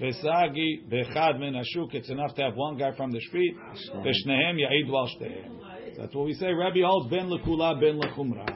[0.00, 3.56] Vesagi bechad min it's enough to have one guy from the street.
[3.94, 5.08] Veshnehem ya'id wal.
[5.96, 6.52] That's what we say.
[6.52, 8.46] Rabbi holds ben lekula ben lechumra.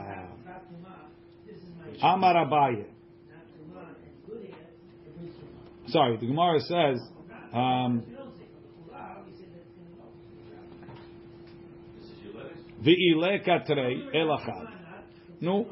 [2.03, 2.85] Amar Abaye.
[5.87, 7.01] Sorry, the Gemara says.
[7.53, 8.03] Um.
[15.39, 15.67] No,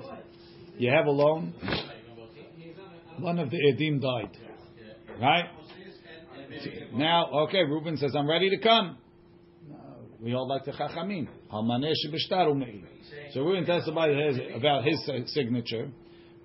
[0.78, 1.54] you have a loan.
[3.20, 4.38] One of the edim died,
[5.20, 5.46] right?
[6.94, 8.98] Now, okay, Reuben says, "I'm ready to come."
[10.22, 11.28] We all like the chachamim.
[13.34, 15.00] So Reuben testified his, about his
[15.34, 15.90] signature.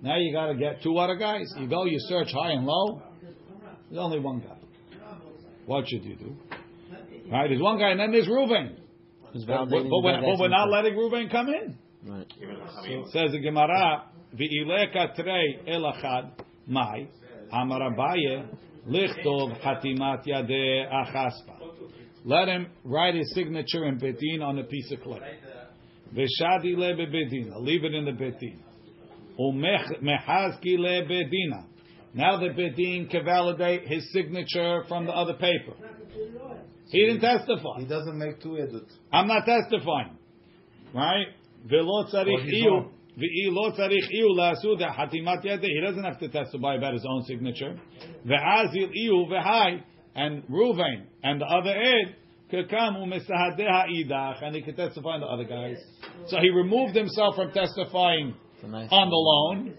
[0.01, 1.51] Now you got to get two other guys.
[1.57, 3.01] You go, you search high and low.
[3.89, 4.57] There's only one guy.
[5.65, 6.35] What should you do?
[7.31, 7.47] Right?
[7.49, 8.77] There's one guy, and then there's Reuben.
[9.33, 11.77] Who's But, but, we're, but we're not letting Reuben come in.
[12.07, 12.31] Right.
[12.39, 14.03] It says the Gemara,
[14.35, 16.31] "V'ileka trei elachad
[16.67, 17.07] mai
[17.51, 18.45] amar Abaye
[18.87, 21.55] lichtov hatimat yadeh achaspa."
[22.23, 25.19] Let him write his signature in betin on a piece of clay.
[26.13, 27.59] V'shadi le bebedina.
[27.59, 28.59] Leave it in the betin.
[29.39, 31.65] Umechazki le bedina.
[32.15, 35.73] Now the bedin can validate his signature from the other paper.
[36.89, 37.79] He didn't testify.
[37.79, 38.85] He doesn't make two edut.
[39.11, 40.17] I'm not testifying.
[40.93, 41.27] Right?
[41.69, 42.71] Velo tzarich Or his iyu.
[42.71, 42.91] own.
[43.17, 45.63] V'i lo tzarich iu la'asu da hatimat yadeh.
[45.63, 47.77] He doesn't have to testify about his own signature.
[48.25, 49.83] Ve'azil iu ve'hai.
[50.15, 52.15] And Ruvain and the other Ed
[52.49, 54.41] could come u'mesahadeha idach.
[54.41, 55.83] And he could testify on the other guys.
[56.27, 59.73] So he removed himself from testifying nice on the loan.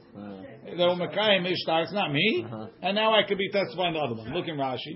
[0.66, 2.46] Uh, The Umakayim Ishtar, it's not me.
[2.46, 2.68] Uh-huh.
[2.82, 4.34] And now I could be testifying the other one.
[4.34, 4.96] Look in Rashi.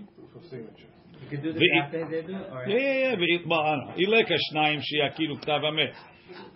[1.21, 3.15] You can do this The- after they do, or Yeah, yeah, yeah.
[3.15, 3.97] ואי- well, I don't know.
[3.97, 5.95] אילך השניים שיכירו כתב המת.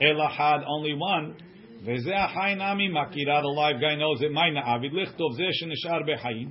[0.01, 1.41] אלא אחד, only one.
[1.85, 4.29] וזה החי נמי מכירה, the live guy knows it.
[4.33, 4.93] מי נעביד?
[4.93, 6.49] לכתוב זה שנשאר בחיים.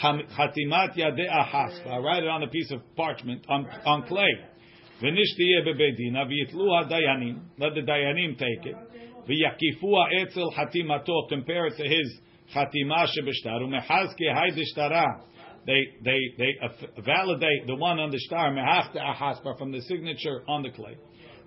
[0.00, 1.90] חם- חתימת ידי החספה.
[1.90, 4.48] Write it on a piece of parchment, on, on clay.
[5.02, 8.81] ונשתהיה בבית דינה, ויתלו הדיינים, let the דיינים take it.
[9.27, 11.29] V'yakifua etzel hatimato.
[11.29, 12.19] Compare it to his
[12.53, 13.61] chatima shebeshtar.
[13.61, 15.21] Umehazke hay deshtara.
[15.65, 16.55] They they they
[17.05, 20.97] validate the one on the shtar mehafta ahaspa from the signature on the clay.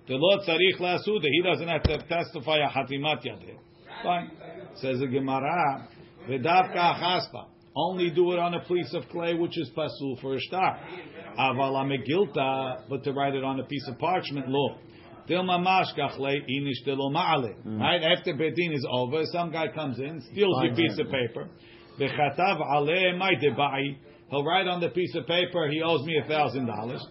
[0.09, 1.27] The Lord tzarich lasuda.
[1.31, 3.59] He doesn't have to testify a hatimat yadeh.
[4.03, 4.31] Fine.
[4.77, 5.89] Says the Gemara.
[6.29, 7.47] V'davka ahaspa.
[7.79, 10.81] Only do it on a piece of clay which is pasul for a shtar.
[11.39, 14.79] Avala megilta, but to write it on a piece of parchment, look
[15.29, 15.43] lo.
[15.43, 17.55] Dilma mashkachle inish ma'ale.
[17.67, 17.81] Mm.
[17.81, 21.49] Right after bedin is over, some guy comes in, steals your Finds piece of paper.
[22.01, 23.97] V'chatav aleh my debai.
[24.31, 27.05] He'll write on the piece of paper, he owes me a thousand dollars.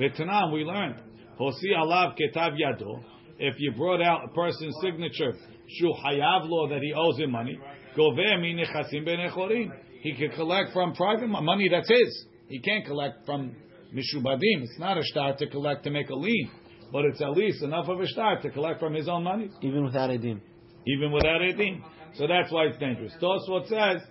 [0.00, 0.96] V'tanam, we learned.
[1.38, 3.02] Hosi alav ketav yado.
[3.38, 5.32] If you brought out a person's signature,
[5.78, 7.58] shu hayav law that he owes him money,
[7.96, 9.70] goveh mi nechasim benechorim.
[10.02, 12.26] He can collect from private money that's his.
[12.48, 13.54] He can't collect from
[13.94, 14.62] mishubadim.
[14.62, 16.50] It's not a shtar to collect to make a lien,
[16.92, 19.84] but it's at least enough of a shtar to collect from his own money even
[19.84, 20.40] without edim.
[20.86, 21.82] even without edim.
[22.14, 23.14] So that's why it's dangerous.
[23.20, 24.02] Tosfot says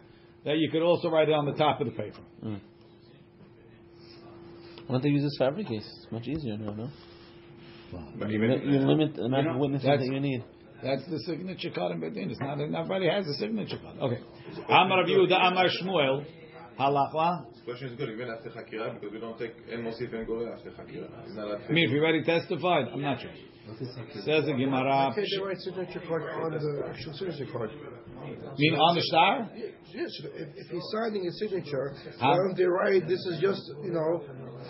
[0.45, 2.21] that you could also write it on the top of the paper.
[2.41, 2.55] Hmm.
[4.87, 5.87] Why don't they use this for every case?
[6.03, 6.89] It's much easier now, no?
[8.17, 10.43] But You, even you limit the amount of witnesses that you need.
[10.83, 12.31] That's the signature card in Bedin.
[12.31, 13.99] It's not everybody has a signature card.
[13.99, 14.21] Okay.
[14.67, 16.25] Amar Yehuda, Amar Shmuel,
[16.79, 17.45] halacha.
[17.53, 20.51] this question is good, even after Hakira, because we don't take En Mosif En Goreh
[20.53, 21.07] after Hakira.
[21.69, 23.31] I mean, if he already testified, I'm not sure.
[24.25, 25.11] Says the Gemara.
[25.11, 27.69] Okay, they write signature card on the actual signature card.
[28.57, 29.49] Mean on the shtar?
[29.55, 32.27] Yes, if, if he's signing a signature, Huh?
[32.29, 34.23] why don't they write this is just, you know,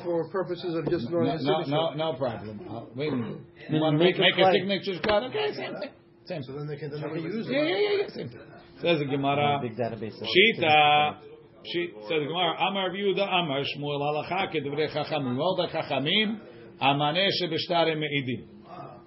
[0.03, 1.95] for purposes of just knowing No, his no, signature?
[1.97, 2.59] no, no problem.
[2.69, 3.11] Uh, wait.
[3.13, 4.53] You want to make make, a make a clay.
[4.59, 5.23] signature card?
[5.31, 5.89] Okay, same thing.
[6.25, 6.57] Same So thing.
[6.59, 7.51] then they can, then they use it.
[7.53, 8.39] yeah, yeah, yeah, same thing.
[8.81, 9.59] Says the Gemara.
[9.61, 10.19] Big database.
[10.21, 11.17] of- Shita.
[11.63, 12.55] She the Gemara.
[12.69, 15.37] Amar Yehuda Amar Shmuel halacha kedvrei chachamim.
[15.39, 16.39] All the chachamim
[16.81, 18.47] amaneh shebeshtarim meidim.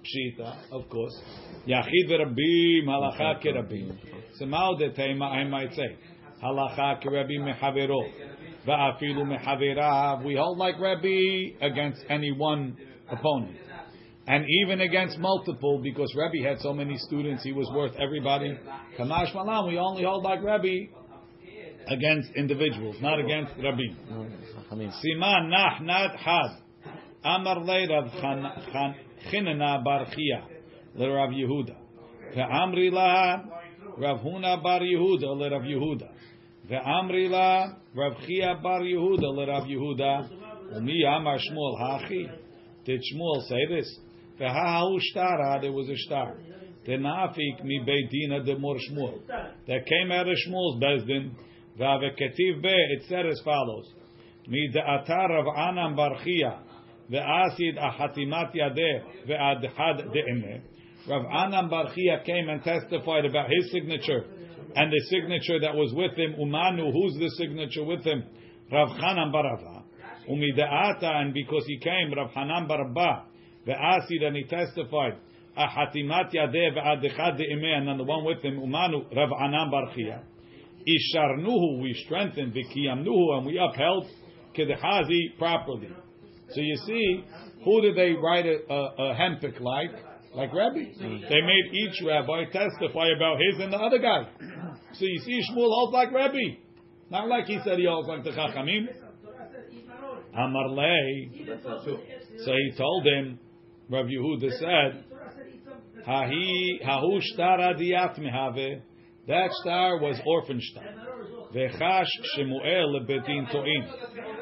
[0.01, 1.21] Pshita, of course.
[1.67, 3.97] Yachid v'rabim halacha kerabim.
[4.35, 5.97] So mao de tema I might say
[6.41, 8.01] halacha kerabim mechavero
[8.65, 10.23] va'afilu mechaverav.
[10.23, 12.77] We hold like Rabbi against any one
[13.09, 13.57] opponent.
[14.27, 18.57] And even against multiple, because Rebbe had so many students, he was worth everybody.
[18.97, 20.91] Kamash Malam, we only hold like Rebbe
[21.87, 23.55] against individuals, not against
[24.75, 26.61] mean, Siman nah nat had.
[27.23, 28.11] Amar le Rav
[29.31, 30.43] Chinana bar Chia,
[30.95, 31.75] le Rav Yehuda.
[32.35, 33.43] Ve'amri la
[33.97, 36.09] Rav Huna bar Yehuda le Rav Yehuda.
[36.69, 40.77] Ve'amri la Rav Chia bar Yehuda le Rav Yehuda.
[40.77, 42.29] Umi Amar Shmuel hachi.
[42.85, 43.99] Did Shmuel say this?
[44.39, 46.35] Ve'hahu shtara, there was a shtar.
[46.87, 49.25] Tenafik mi beidina de mor Shmuel.
[49.27, 51.31] That came out of Shmuel's bezdin.
[51.78, 53.94] Ve'aveketiv be, it said as follows.
[54.48, 56.50] מדעתה רב ענן בר חייא
[57.10, 60.56] ואסיד החתימת ידeh ועד חד דאמה.
[61.06, 64.24] Rav Anan Bar Chia came and testified about his signature
[64.76, 66.34] and the signature that was with him.
[66.38, 68.22] Umanu, who's the signature with him?
[68.70, 69.82] Rav Chanan Barava.
[70.28, 73.24] Umidaata, and because he came, Rav Hanan Baraba,
[73.66, 75.16] the Asid, and he testified.
[75.56, 80.22] Ahatimat Yadeh ve'adechad de'imeh, and then the one with him, Umanu, Rav Anan Bar Chia.
[80.87, 84.07] Isharnuhu, we strengthened, Vikiyamnuhu, and we upheld
[84.55, 85.89] Kedechazi properly.
[86.49, 87.23] So you see,
[87.63, 89.91] who did they write a, a, a hempik like?
[90.33, 90.79] Like Rabbi.
[91.01, 91.29] Mm.
[91.29, 94.27] They made each rabbi testify about his and the other guy.
[94.93, 96.59] So you see, Shmuel holds like Rabbi.
[97.09, 98.87] Not like he said he holds like the Chachamim.
[100.37, 101.31] Amar lei.
[102.43, 103.39] So he told him,
[103.89, 105.05] Rav Yehuda said,
[106.05, 108.81] Hahi hahu shtara diat mehave.
[109.27, 110.83] That shtar was orphan shtar.
[111.53, 113.87] Vechash Shemuel lebetin to'in.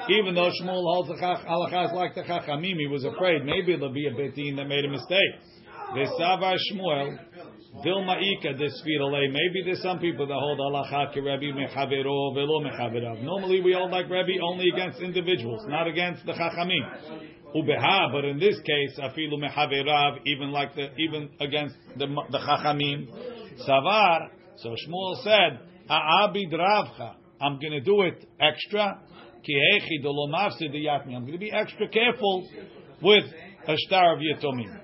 [0.09, 4.07] Even though Shmuel holds the halachas like the Chachamim, he was afraid maybe there'll be
[4.07, 5.33] a betin that made a mistake.
[5.95, 7.17] Ve'sava Shmuel
[7.81, 9.31] Dilma ika desfirale.
[9.31, 13.23] Maybe there's some people that hold halacha Rabbi mechavero velo mechaverav.
[13.23, 17.23] Normally we hold like Rabbi only against individuals, not against the chachamim.
[17.55, 23.07] Ubeha, but in this case, afilu mechaverav, even like the even against the the chachamim.
[23.67, 24.29] Savar.
[24.57, 25.59] So Shmuel said.
[25.89, 28.99] I'm going to do it extra.
[29.45, 29.99] I'm
[31.11, 32.47] going to be extra careful
[33.01, 33.25] with
[33.67, 34.79] a shtar of yatomim.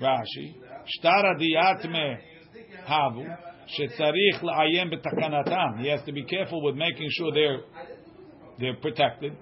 [0.00, 0.54] Rashi,
[0.86, 2.16] shtar diyatme
[2.88, 3.26] havu
[3.78, 5.82] shetzarich la'ayem b'takanatam.
[5.82, 7.60] He has to be careful with making sure they're
[8.58, 9.36] they're protected.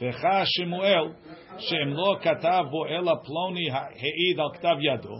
[0.00, 1.14] Vecha Shemuel
[1.58, 5.18] she'em lo katav bo ela ploni ha'id al ktav yado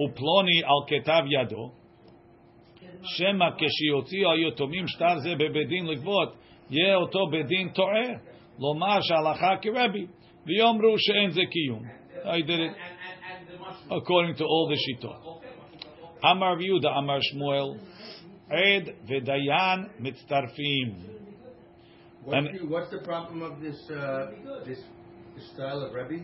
[0.00, 1.72] uploni al ketav yado
[3.03, 6.35] שמא כשיוציאו היתומים שטר זה בבית דין לגבות,
[6.69, 8.09] יהיה אותו בית דין טועה,
[8.59, 10.05] לומר שהלכה כרבי,
[10.45, 11.83] ויאמרו שאין זה קיום.
[12.23, 12.77] I did it
[13.89, 15.41] according to all the שיטות.
[16.31, 17.79] אמר יהודה, אמר שמואל,
[18.49, 21.17] עד ודיין מצטרפים.
[22.25, 23.95] What's, And- the, what's the problem of this, uh,
[24.65, 24.79] this,
[25.35, 26.23] this style of Rebbe?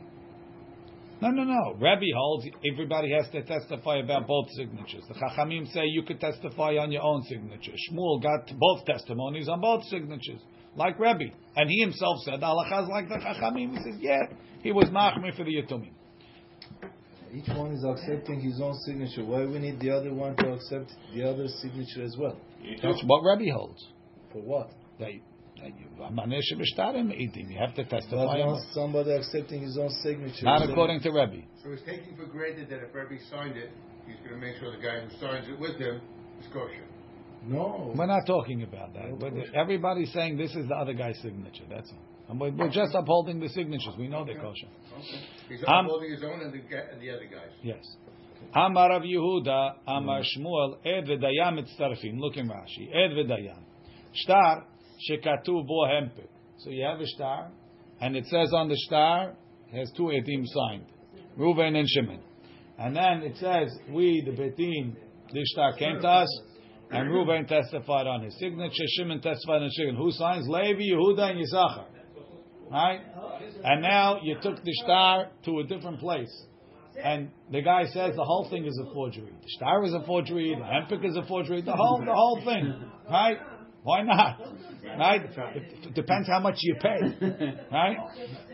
[1.21, 1.77] No, no, no.
[1.81, 5.03] Rabbi holds everybody has to testify about both signatures.
[5.09, 7.73] The Chachamim say you could testify on your own signature.
[7.91, 10.41] Shmuel got both testimonies on both signatures,
[10.77, 11.27] like Rabbi.
[11.57, 13.71] And he himself said, Allah is like the Chachamim.
[13.71, 14.23] He says, yeah,
[14.63, 15.93] he was machmir for the Yatumim.
[17.35, 19.25] Each one is accepting his own signature.
[19.25, 22.39] Why we need the other one to accept the other signature as well?
[22.83, 23.87] That's what Rabbi holds.
[24.33, 24.71] For what?
[24.99, 25.11] That
[25.59, 27.51] you- that you- Amaneh shebishtarim eating.
[27.51, 28.55] You have to But testify.
[28.73, 30.45] somebody accepting his own signature.
[30.47, 31.41] Not according to Rabbi.
[31.63, 33.71] So he's taking for granted that if Rebbe signed it,
[34.07, 36.01] he's going to make sure the guy who signs it with him
[36.41, 36.85] is kosher.
[37.47, 37.93] No.
[37.97, 39.19] We're not talking about that.
[39.19, 41.65] But everybody's saying this is the other guy's signature.
[41.69, 41.99] That's all.
[42.31, 43.95] And we're, we're just upholding the signatures.
[43.99, 44.67] We know they're kosher.
[45.49, 47.51] He's Um, upholding his own and the, ga- and the other guys.
[47.63, 47.85] Yes.
[48.55, 52.19] Amar Rav Yehuda, Amar Shmuel, Ed v'dayan mitztarfim.
[52.19, 52.89] Look in Rashi.
[52.95, 53.59] Ed v'dayan.
[54.13, 54.65] Shtar
[55.11, 56.29] shekatuv bo hempek.
[56.59, 57.51] So you have a shtar,
[58.01, 59.35] and it says on the shtar,
[59.73, 60.87] has two edim signed,
[61.39, 62.21] Reuven and Shimon.
[62.79, 64.95] And then it says, we, the betim,
[65.33, 66.41] this shtar came to us,
[66.91, 69.99] and Reuven testified on his signature, Shimon testified on his signature.
[69.99, 70.47] Who signs?
[70.49, 71.85] Levi, Yehuda, and Yisachar.
[72.71, 73.01] Right?
[73.65, 76.33] And now you took the shtar to a different place.
[77.03, 79.33] And the guy says the whole thing is a forgery.
[79.43, 80.57] The shtar is a forgery.
[80.59, 81.63] The hempik is a forgery.
[81.63, 83.39] The whole, the whole thing, right?
[83.88, 84.40] Why not?
[84.98, 85.22] Right?
[85.56, 87.00] It, it depends how much you pay,
[87.72, 87.98] right?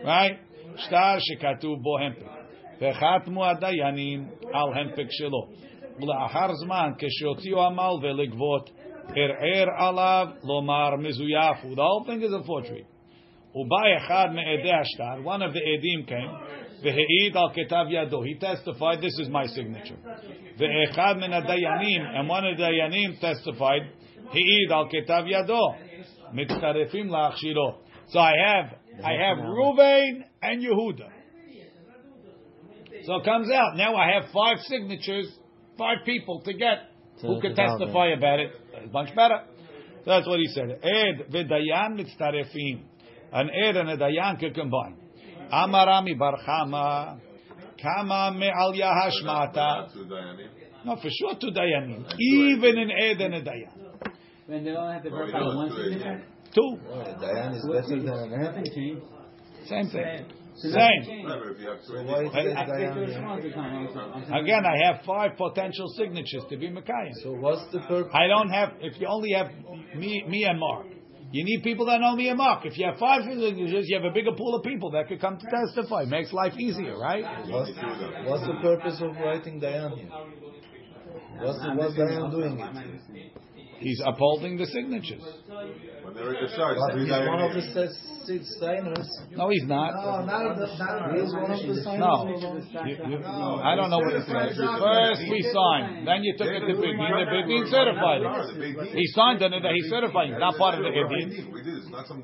[0.04, 0.38] Right?
[0.86, 2.40] Star shekatu bo hempik.
[2.80, 5.46] וחתמו הדיינים על הנפק שלו.
[6.02, 8.70] ולאחר זמן, כשהוציאו המלווה לגבות,
[9.16, 11.56] ערער עליו לומר מזויף.
[11.64, 12.84] The whole thing is a forgery.
[13.54, 16.34] ובא אחד מעדי השטר, one of the עדים came,
[16.82, 18.22] והעיד על כתב ידו.
[18.24, 19.98] He testified, this is my signature.
[20.58, 23.84] ואחד מן הדיינים, and one of the דיינים testified,
[24.31, 25.75] He'id al ketav yado.
[26.33, 27.77] Mitzarefim la'achshiro.
[28.09, 31.09] So I have, I have Ruvain and Yehuda.
[33.05, 33.75] So it comes out.
[33.75, 35.27] Now I have five signatures,
[35.77, 36.89] five people to get
[37.21, 38.51] to who could testify about it.
[38.73, 39.41] It's much better.
[40.03, 40.79] So that's what he said.
[40.83, 42.83] Ed v'dayan mitzarefim.
[43.31, 44.97] An ed and a dayan can combine.
[45.51, 47.19] Amarami barchama.
[47.81, 49.89] Kama me me'al yahashmata.
[50.85, 52.05] No, for sure to dayanim.
[52.19, 53.84] Even an ed and a dayan.
[54.47, 56.23] And they all have to Well, verify you one know, two signature?
[56.53, 56.77] Two.
[57.19, 59.01] dayan is better than an Nothing changed.
[59.67, 60.25] Same thing.
[60.55, 60.77] So Same.
[60.77, 61.27] nothing changed.
[61.27, 61.87] No, but if you have two
[63.91, 63.99] So
[64.31, 67.13] I- Again, I have five potential signatures to be Mekayim.
[67.23, 68.13] So what's the purpose?
[68.13, 69.49] I don't have, if you only have
[69.95, 70.85] me, me and Mark,
[71.31, 72.65] you need people that know me and Mark.
[72.65, 75.37] If you have five signatures, you have a bigger pool of people that could come
[75.39, 76.05] to testify.
[76.05, 77.23] Makes life easier, right?
[77.49, 77.71] What's,
[78.25, 80.09] what's the purpose of writing dayan here?
[81.39, 83.31] What's, the, what's dayan doing it?
[83.79, 85.21] He's upholding the signatures.
[86.03, 87.65] when they're at the side, But three he's one of the
[88.25, 89.05] six signers.
[89.35, 89.93] No, he's not.
[90.25, 91.99] not the, not He is one of the signers.
[91.99, 92.13] No.
[92.25, 94.57] of- You- you- I don't know what it says.
[94.57, 98.95] First we signed, then you took it to Big Din, the Big Din certified it.
[98.95, 101.51] He signed it, and he certified it, not part of the Edin.
[101.53, 101.77] We did.
[101.85, 102.23] It's not some.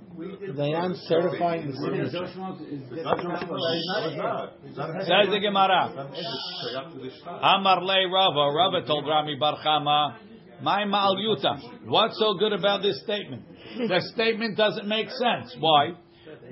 [0.57, 2.25] dayan certifying the Joe signature.
[2.25, 3.53] It's not Joe Schmo.
[3.53, 4.53] No, it's not.
[4.65, 5.03] It's not.
[5.05, 6.09] Says the Gemara.
[6.13, 6.27] It's
[6.65, 7.37] shayach to the shtar.
[7.59, 8.45] Amar le Rava.
[8.55, 10.15] Rava told Rami Bar Chama,
[10.61, 11.87] my Ma'al Yuta.
[11.87, 13.43] What's so good about this statement?
[13.77, 15.55] The statement doesn't make sense.
[15.59, 15.91] Why?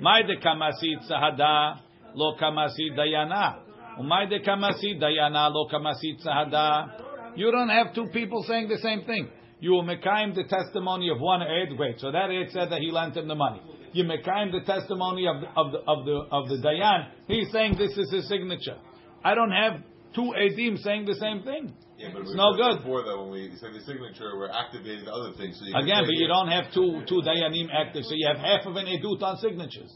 [0.00, 1.80] My de kamasit sahada
[2.14, 3.60] lo kamasit dayana.
[4.00, 7.36] Umay de kamasit dayana lo kamasit sahada.
[7.36, 9.28] You don't have two people saying the same thing.
[9.60, 11.76] You will mekayim the testimony of one Ed.
[11.76, 12.00] Great.
[12.00, 13.60] So that Ed said that he lent him the money.
[13.92, 17.08] You mekayim the testimony of the, of the of the of the Dayan.
[17.26, 18.78] He's saying this is his signature.
[19.22, 19.82] I don't have
[20.14, 21.74] two edim saying the same thing.
[22.00, 22.78] Yeah, but It's no good.
[22.80, 25.58] Before that, when we said the signature, we're activating the other things.
[25.60, 28.38] So you Again, but you it- don't have two two dayanim active, so you have
[28.38, 29.92] half of an edut on signatures.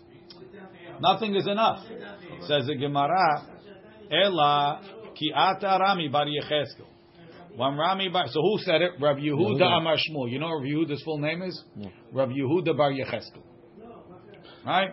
[1.00, 1.80] Nothing is enough.
[2.42, 3.42] Says the Gemara,
[4.12, 4.80] Ela
[5.14, 6.86] ki ata Rami bar Yecheskel.
[7.56, 8.92] When Rami bar, so who said it?
[9.00, 9.78] Rav Yehuda Yehuda.
[9.78, 10.30] Amar Shmuel.
[10.30, 11.64] You know what Rav Yehuda's full name is?
[11.76, 11.88] Yeah.
[12.12, 13.42] Rav Yehuda bar Yecheskel.
[14.66, 14.90] Right?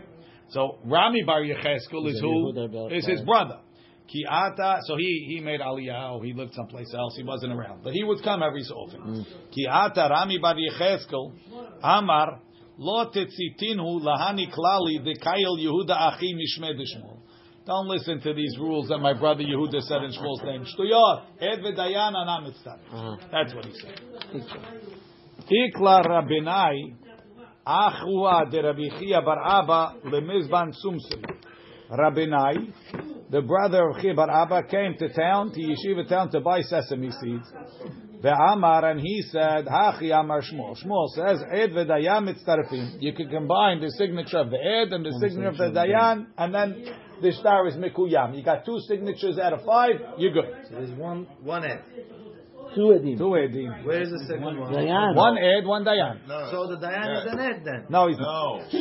[0.49, 2.53] So Rami bar Yecheskel is Is it who?
[2.53, 3.59] Yehuda bar- Is his brother.
[4.08, 7.84] Ki ata, so he he made aliyah, or he lived someplace else, he wasn't around.
[7.84, 9.26] But he would come every so often.
[9.58, 11.34] Ki'ata Rami bar Yecheskel,
[11.82, 12.39] Amar,
[12.78, 17.20] lo tetzitinu lahani klali dekayel Yehuda achi mishme deshmol.
[17.66, 20.66] Don't listen to these rules that my brother Yehuda said in Shmuel's name.
[20.66, 22.47] Shtuyot, ed v'dayan anam.
[22.47, 23.18] Uh-huh.
[23.32, 24.02] That's what he said.
[25.49, 26.95] Ikla rabinai,
[27.66, 31.24] achua de Rabbi Chia bar Abba lemizban sumsum.
[31.91, 32.74] Rabinai,
[33.32, 37.11] the brother of Chia bar Abba, came to town, to yeshiva town, to buy sesame
[37.11, 37.49] seeds.
[38.21, 40.77] Ve'amar, and he said, Hachi Amar Shmuel.
[40.84, 42.97] Shmuel says, Ed v'dayan mitztarefim.
[42.99, 46.53] You can combine the signature of the Ed and the signature of the Dayan, and
[46.53, 46.86] then
[47.21, 48.36] the shtar is Mikuyam.
[48.36, 50.45] You got two signatures out of five, you're good.
[50.69, 51.84] So there's one one ed.
[52.76, 53.17] Two edim.
[53.17, 53.84] Two Edim.
[53.86, 54.72] Where is the second one?
[54.74, 55.15] Dayan.
[55.15, 56.26] One Ed, one Dayan.
[56.28, 57.86] No, So the Dayan is an ed then.
[57.89, 58.61] No, he's not.
[58.72, 58.80] no.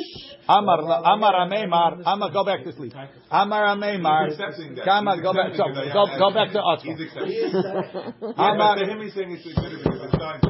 [0.49, 2.03] Amar Amar Ameimar.
[2.07, 2.93] Amar, go back to sleep.
[3.30, 4.28] Amar Ameimar.
[4.28, 4.38] He's.
[4.84, 5.55] Kama, go back.
[5.57, 8.34] So, go, go back to He's accepting.
[8.36, 9.84] Amar Yeah, to him, he's saying it's good it's
[10.18, 10.43] signed.
[10.43, 10.49] Am-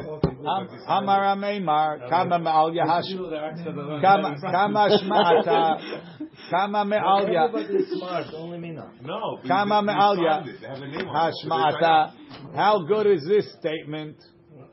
[9.03, 9.37] No.
[9.41, 10.39] but Kama they- they me'al signed Yah.
[10.39, 10.61] it.
[10.61, 11.33] They have the name on it.
[11.41, 12.55] So they signed Hashma'ata.
[12.55, 14.17] How good is this statement?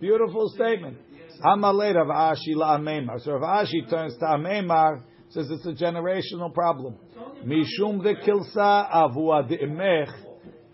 [0.01, 0.99] Beautiful statement.
[1.45, 3.21] Amalei Rav Ashi la'ameimar.
[3.21, 6.97] So Rav Ashi turns to Ameimar, says it's a generational problem.
[7.45, 10.11] Mishum de kilsa avua de imech.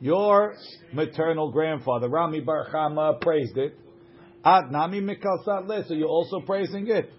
[0.01, 0.55] Your
[0.93, 3.75] maternal grandfather, Rami Bar Chama, praised it.
[4.45, 5.85] Ad nami mikalsat le.
[5.89, 7.11] So you're also praising it.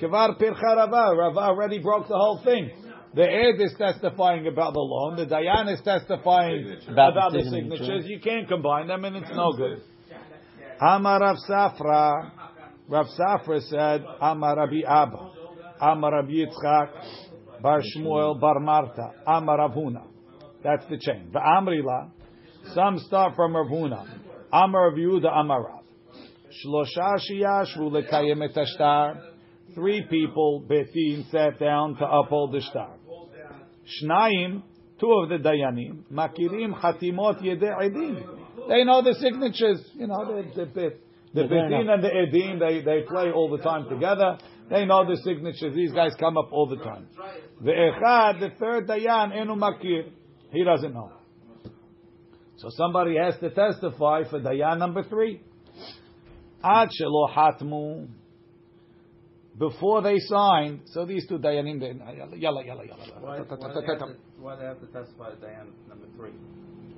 [0.00, 1.14] Kivar pircha Rava.
[1.16, 2.70] Rava already broke the whole thing.
[3.14, 5.16] The Ed is testifying about the loan.
[5.16, 8.06] The Dayan is testifying About about, the the signatures.
[8.06, 9.82] You can't combine them, and it's no good.
[10.80, 12.30] Amar Rav Safra.
[12.88, 15.30] Rav Safra said, Amar Rabbi Abba.
[15.80, 16.88] Amar Rabbi Yitzchak.
[17.60, 19.10] Bar Shmuel Bar Marta.
[19.26, 20.02] Amar Rav Huna.
[20.64, 21.30] That's the chain.
[21.32, 22.10] The Amrila.
[22.74, 24.06] Some start from Rav Huna.
[24.52, 25.81] Amar Rav Yehuda Amar Rav.
[26.60, 27.18] Shlosha
[27.78, 29.32] lekayem et.
[29.74, 32.96] Three people, Betin, sat down to uphold the shtar.
[34.02, 34.62] Shnaim,
[35.00, 38.68] two of the dayanim, makirim chatimot yedei edim.
[38.68, 39.80] They know the signatures.
[39.94, 40.90] You know the the, the,
[41.34, 42.58] the Betin and the edim.
[42.58, 44.38] They they play all the time together.
[44.68, 45.74] They know the signatures.
[45.74, 47.08] These guys come up all the time.
[47.62, 50.10] The echad, the third dayan, enu makir.
[50.52, 51.12] He doesn't know.
[52.56, 55.40] So somebody has to testify for dayan number three.
[56.64, 58.08] Ad shelo hatmu.
[59.58, 61.92] Before they signed, so these two dayanim, they
[62.38, 62.84] yalla yalla yalla.
[62.84, 63.16] Why, yalla.
[63.20, 66.32] why, do they have to, why do they have to testify Dayan number three?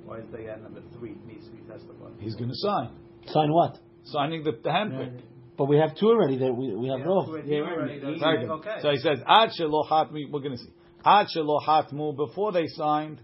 [0.05, 2.13] Why is Dayan number three needs to be testified?
[2.19, 2.91] He's going to sign,
[3.27, 3.77] Sign what?
[4.05, 5.19] signing the, the handprint.
[5.57, 6.37] But we have two already.
[6.37, 7.37] That we we have no.
[7.45, 7.99] Yeah, already.
[7.99, 8.47] That's- Very.
[8.47, 8.77] Okay.
[8.81, 10.31] So he says, Ad shelo hatmu.
[10.31, 10.73] We're going to see.
[11.05, 12.15] Ad shelo hatmu.
[12.15, 13.21] Before they signed,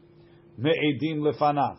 [0.57, 1.77] me'edim lefanav.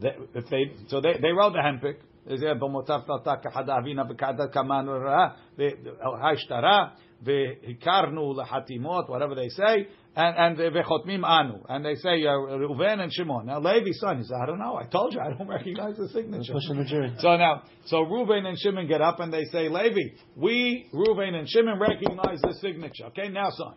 [0.00, 1.96] They- If they so they they wrote the hempik.
[2.38, 6.92] Said, "B'motav tata k'chada avina b'kada kamanu ra ha'ishtara
[7.24, 9.08] v'hikarnu.
[9.08, 13.46] Whatever they say, and and v'chotmim anu, and they say Reuven and Shimon.
[13.46, 14.76] Now Levi son, he said, "I don't know.
[14.76, 17.12] I told you, I don't recognize the signature." Pushing the jury.
[17.18, 21.48] So now, so Reuven and Shimon get up and they say, Levi, we, Reuven and
[21.48, 23.06] Shimon, recognize the signature.
[23.06, 23.74] Okay, now sign.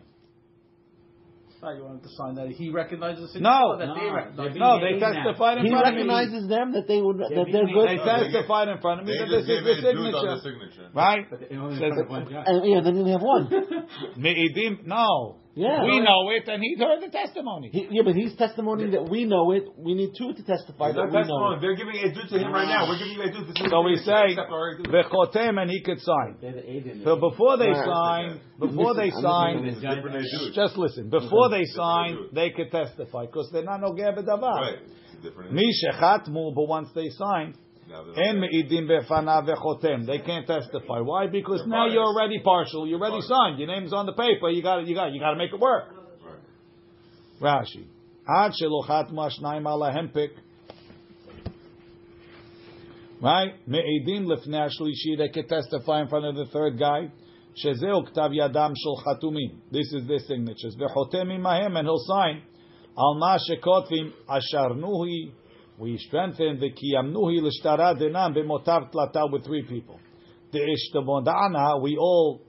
[1.72, 3.86] You want him to sign that he recognizes the No, signature?
[3.86, 4.56] that they recognize.
[4.60, 6.04] No, they testified in He front of me.
[6.04, 7.88] recognizes them that they would that they're good.
[7.88, 8.04] They good.
[8.04, 10.84] testified in front of me that this is gave the edut on the signature.
[10.84, 10.90] signature.
[10.92, 11.24] Right?
[11.30, 13.48] And yeah, then they have one.
[14.18, 15.43] Me'idim, no.
[15.56, 15.84] Yeah.
[15.84, 17.70] We know it and he's heard the testimony.
[17.72, 19.64] He, yeah, but he's testimony that we know it.
[19.78, 21.60] We need two to testify that we know it.
[21.62, 22.88] They're giving edut to him right now.
[22.90, 23.70] We're giving edut.
[23.70, 24.34] So we say,
[24.90, 26.38] Vechotem and he could sign.
[27.04, 29.54] So before they sign, before they sign,
[30.54, 34.42] just listen, before they sign, they could testify because they're not no davar.
[34.42, 34.78] Right.
[34.82, 35.52] It's different.
[36.54, 37.63] But once they sign, Now they're-
[38.16, 40.06] en me'idim befanav vechotem.
[40.06, 41.00] They can't testify.
[41.00, 41.26] Why?
[41.26, 42.86] Because now you're already partial.
[42.86, 43.58] You're already signed.
[43.58, 44.48] Your name's on the paper.
[44.50, 45.84] You got you got you got to make it work.
[47.40, 47.86] Rashi.
[48.28, 50.30] Ad shelo chatma shnayim ala hempik.
[53.20, 53.54] Right?
[53.68, 55.18] Me'idim lefnei shlishi.
[55.18, 57.10] They can testify in front of the third guy.
[57.64, 59.60] Shezeu ktav yadam shel chatumim.
[59.70, 60.76] This is their signatures.
[60.80, 62.42] Vechotem imahem, and he'll sign.
[62.96, 65.32] Al ma shekotvim asharnuhi
[65.78, 69.98] we strengthened the kiyamnuhi l'shtara denan b'motav tlata with three people.
[70.52, 72.42] The ishtamodana, we all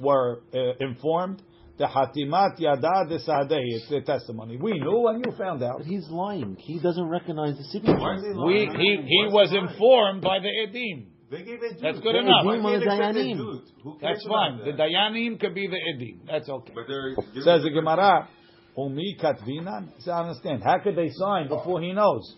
[0.00, 1.42] were uh, informed.
[1.78, 4.58] The hatimat yada de sadeh, it's the testimony.
[4.60, 5.78] We knew and you found out.
[5.78, 6.56] But he's lying.
[6.58, 7.96] He doesn't recognize the signature.
[8.44, 11.06] We, he, he was informed by the edim.
[11.30, 12.44] They give a That's good The enough.
[12.44, 13.62] edim Why the can't they accept a dayanim.
[13.82, 14.54] Who cares That's fine.
[14.54, 16.18] about The dayanim could be the edim.
[16.26, 16.72] That's okay.
[16.74, 18.28] But Says the Gemara,
[18.76, 19.88] Umi katvinan.
[20.06, 20.62] I understand.
[20.62, 22.36] How could they sign before he knows?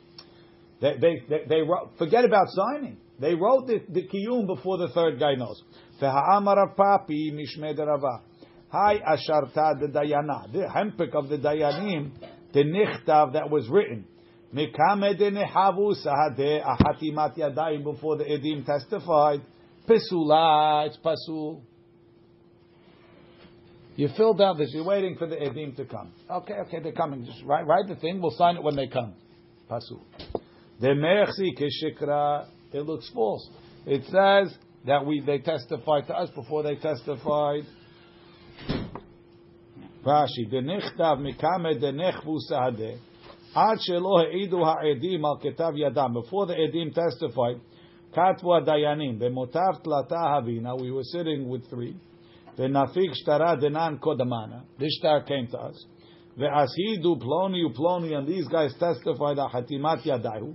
[0.82, 2.96] They, they, they, they wrote, forget about signing.
[3.20, 5.62] They wrote the, the kiyum before the third guy knows.
[6.00, 8.20] Papi mishmei derava.
[8.68, 10.52] Hi asharta the dayana.
[10.52, 12.10] The hempik of the dayanim,
[12.52, 14.06] the nichtav that was written.
[14.52, 19.40] Mikame de nehavu sahade ahatimat yadayim before the edim testified.
[19.88, 21.62] Pesula, it's pasul.
[23.94, 24.70] You filled out this.
[24.72, 26.12] You're waiting for the edim to come.
[26.28, 27.24] Okay, okay, they're coming.
[27.24, 28.20] Just write, write the thing.
[28.20, 29.14] We'll sign it when they come.
[29.70, 30.00] Pasul.
[30.81, 32.47] The merchi keshikra.
[32.73, 33.49] It looks false.
[33.85, 37.63] It says that we they testified to us before they testified.
[40.05, 42.91] Rashi, דנכתב מקמא דנכבו סהדה,
[43.55, 47.59] עד שלא העידו העדים על כתב ידם, before the edim testified,
[48.11, 51.93] כתבו הדיינים, במותב תלתה הבינה, we were sitting with three,
[52.57, 55.87] ונפיק שטרה דנן קודמנה, this star came to us,
[56.37, 60.53] ועשידו פלוני ופלוני, and these guys testified על חתימת ידיהו,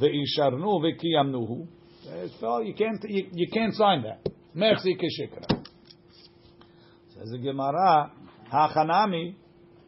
[0.00, 1.66] ve'isharnu ve'kiyamnuhu.
[2.40, 4.28] So you can't you, you can't sign that.
[4.54, 5.64] Mechzi keshikra.
[7.14, 8.12] Says the Gemara,
[8.52, 9.34] hachanami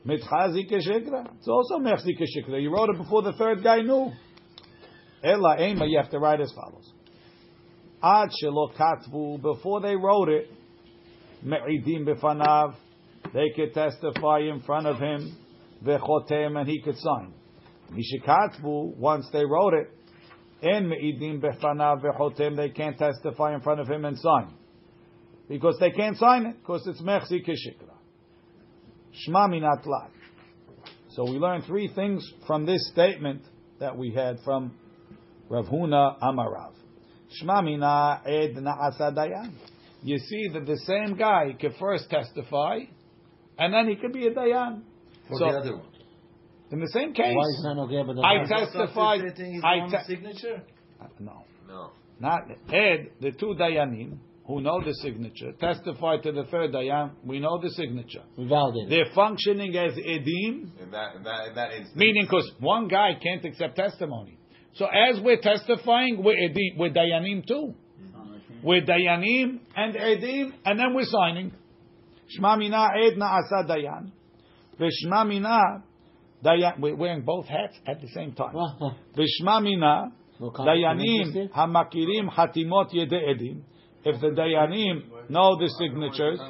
[0.07, 1.27] mitchazi keshikra.
[1.37, 2.61] It's also mechzi keshikra.
[2.61, 4.13] You wrote it before the third guy knew.
[5.23, 5.87] Ella, ema.
[5.87, 6.93] You have to write as follows.
[8.03, 8.31] Ad
[8.79, 9.41] katvu.
[9.43, 10.51] Before they wrote it,
[11.45, 12.75] me'idim befanav.
[13.35, 15.37] They could testify in front of him.
[15.85, 17.35] Vechotem, and he could sign.
[17.93, 19.91] Mishikatvu, once they wrote it,
[20.63, 24.55] in me'idim befanav vechotem, they can't testify in front of him and sign.
[25.49, 27.95] Because they can't sign it, because it's mechzi keshikra.
[29.27, 29.85] Shma minat.
[31.11, 33.43] So we learn three things from this statement
[33.79, 34.75] that we had from
[35.49, 36.73] Rav Huna Amarav.
[37.41, 39.53] Shma mina ed na'asa dayan.
[40.03, 42.81] You see that the same guy could first testify,
[43.59, 44.83] and then he could be a dayan.
[45.29, 45.96] For So the other one.
[46.73, 48.03] In the same case, Why is that okay?
[48.07, 49.21] But I the testified.
[49.37, 50.63] His I te- signature?
[51.21, 51.91] no, No.
[52.21, 52.41] not
[52.73, 53.11] Ed.
[53.21, 57.11] The two dayanim who know the signature testify to the third dayan.
[57.25, 58.23] We know the signature.
[58.37, 58.89] we validate.
[58.91, 61.97] They're functioning as edim, In that, in that, in that instance.
[61.97, 64.39] meaning because one guy can't accept testimony.
[64.75, 67.75] So as we're testifying, we're edim, we're dayanim too.
[68.01, 68.67] Mm-hmm.
[68.67, 71.53] We're dayanim and edim, and then we're signing.
[72.39, 74.11] Shma mina ed na'asa dayan,
[74.81, 75.83] v'shma mina
[76.45, 76.81] dayan.
[76.81, 78.55] We're wearing both hats at the same time.
[78.55, 83.63] V'shma mina No conflict of dayanim hamakirim hatimot edim.
[84.05, 86.41] If the dayanim know the signatures,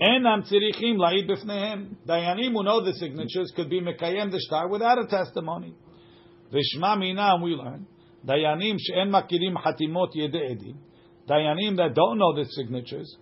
[0.00, 1.96] Enam tzirichim la'id b'fnehem.
[2.06, 5.74] Dayanim who know the signatures could be mekayem the shtar without a testimony.
[6.52, 7.86] V'shma mina, we learn.
[8.26, 10.76] Dayanim she'en makirim hatimot yede edim.
[11.28, 13.16] Dayanim that don't know the signatures.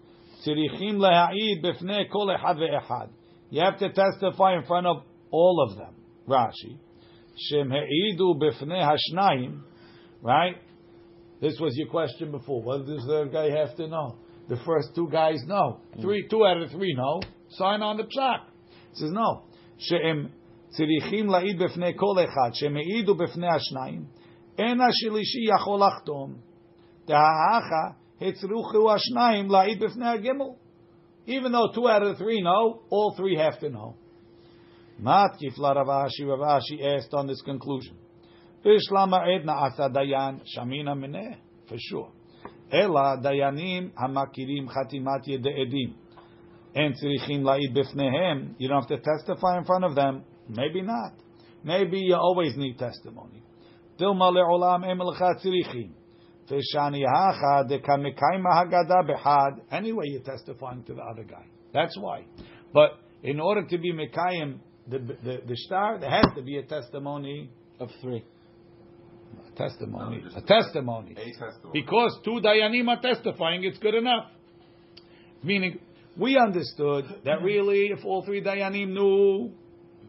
[0.44, 3.10] Tzirichim la'id b'fnei kol echad ve'echad.
[3.53, 4.97] You have to testify in front of
[5.31, 5.95] all of them.
[6.27, 6.77] Rashi.
[7.37, 9.61] Shem he'idu b'fnei hashnayim.
[10.21, 10.55] Right?
[11.41, 12.61] This was your question before.
[12.61, 14.17] What does the guy have to know?
[14.49, 15.79] The first two guys know.
[16.01, 17.21] Three, two out of three know.
[17.51, 18.41] Sign on the psak.
[18.91, 19.45] It says no.
[19.79, 20.27] שהם
[20.69, 24.03] צריכים להעיד בפני כל אחד, שהם העידו בפני השניים,
[24.57, 26.33] אין השלישי יכול לחתום.
[27.05, 27.85] דהאחה
[28.21, 30.45] הצריכו השניים להעיד בפני הגמל.
[31.26, 33.96] Even though two out of the three know, all three have to know.
[35.00, 37.96] Matkif la Rav Ashi, Ravashi asked on this conclusion.
[38.64, 41.36] Bishlama edna asa dayan, shamina mineh,
[41.68, 42.10] for sure.
[42.70, 45.94] Ela dayanim hamakirim chatimat yedeedim.
[46.74, 50.24] And tzirichim la'id bifnehem, you don't have to testify in front of them.
[50.48, 51.12] Maybe not.
[51.62, 53.42] Maybe you always need testimony.
[53.98, 55.34] Dilma le'olam em l'cha.
[59.70, 61.44] Anyway, you're testifying to the other guy.
[61.72, 62.24] That's why.
[62.72, 66.62] But in order to be Mekayim, the, the, the shtar, there has to be a
[66.62, 68.24] testimony of three.
[69.48, 70.22] A testimony.
[70.22, 71.12] No, a testimony.
[71.12, 71.72] A testimony.
[71.72, 74.30] Because two Dayanim are testifying, it's good enough.
[75.42, 75.78] Meaning,
[76.18, 79.52] we understood that really, if all three Dayanim knew,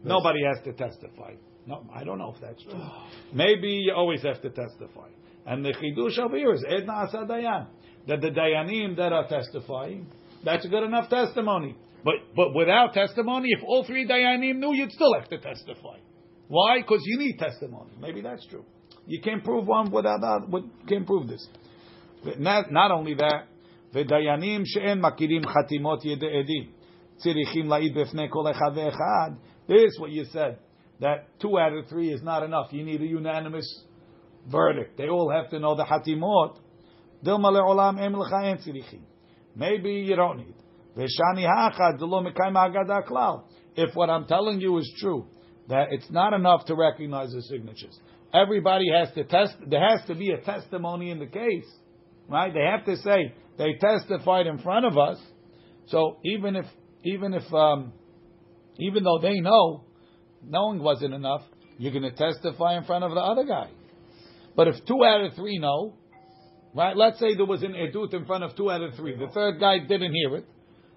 [0.04, 1.32] nobody has to testify.
[1.66, 2.80] No, I don't know if that's true.
[3.34, 5.08] Maybe you always have to testify.
[5.45, 7.67] And the chidush over here is edna asa dayan.
[8.07, 10.07] That the dayanim that are testifying,
[10.43, 11.75] that's a good enough testimony.
[12.03, 15.97] But but without testimony, if all three dayanim knew, you'd still have to testify.
[16.47, 16.81] Why?
[16.81, 17.91] Because you need testimony.
[17.99, 18.65] Maybe that's true.
[19.07, 20.49] You can't prove one without that.
[20.49, 21.47] With, can't prove this.
[22.37, 23.47] Not, not only that,
[23.93, 26.63] ודיינים שאין מכירים חתימות ידי עדים
[27.15, 29.31] צריכים להעיד בפני כל אחד ואחד.
[29.67, 30.57] This is what you said.
[30.99, 32.71] That two out of three is not enough.
[32.71, 33.65] You need a unanimous
[34.46, 34.96] verdict.
[34.96, 36.58] They all have to know the Hatimot.
[39.56, 40.54] Maybe you don't need.
[40.96, 43.42] V'shani ha'achad mekayim.
[43.76, 45.26] If what I'm telling you is true,
[45.68, 47.98] that it's not enough to recognize the signatures.
[48.32, 49.56] Everybody has to test.
[49.66, 51.66] There has to be a testimony in the case,
[52.28, 52.52] right?
[52.52, 55.18] They have to say they testified in front of us.
[55.86, 56.66] So even if,
[57.04, 57.92] even if, um,
[58.78, 59.84] even though they know,
[60.44, 61.42] knowing wasn't enough,
[61.78, 63.70] you're going to testify in front of the other guy.
[64.56, 65.94] But if two out of three know,
[66.74, 66.96] right?
[66.96, 69.16] Let's say there was an edut in front of two out of three.
[69.16, 70.46] The third guy didn't hear it.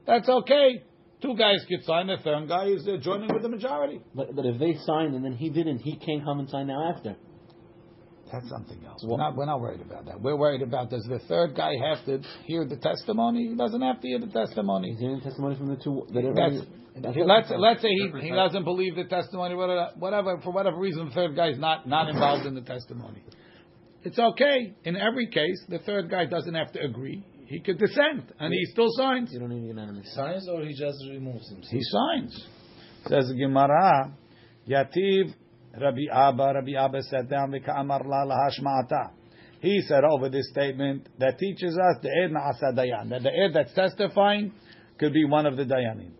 [0.08, 0.84] That's okay.
[1.22, 2.08] Two guys could sign.
[2.08, 4.00] The third guy is uh, joining with the majority.
[4.16, 6.94] But but if they signed and then he didn't, he can't come and sign now
[6.96, 7.16] after.
[8.32, 9.04] That's something else.
[9.04, 10.22] We're not, we're not worried about that.
[10.22, 13.48] We're worried about does the third guy have to hear the testimony?
[13.50, 14.92] He doesn't have to hear the testimony.
[14.92, 16.06] He's hearing testimony from the two.
[16.14, 20.52] That That's, everybody- let's let's say he, he doesn't believe the testimony, whatever, whatever for
[20.52, 23.24] whatever reason, the third guy is not not involved in the testimony.
[24.04, 24.74] It's okay.
[24.86, 27.24] In every case, the third guy doesn't have to agree.
[27.48, 29.32] He could dissent, and he still signs.
[29.34, 30.14] You don't need unanimous.
[30.14, 31.72] Signs or he just removes himself?
[31.72, 32.48] He signs.
[33.08, 34.14] Says Gemara,
[34.68, 35.34] Yativ
[35.80, 36.54] Rabbi Abba.
[36.56, 39.12] Rabbi Abba sat down v'ka'amar la lahashma'ata.
[39.62, 43.52] He said over this statement that teaches us the ed na'asa dayan, that the ed
[43.54, 44.54] that's testifying
[44.98, 46.12] could be one of the dayanim.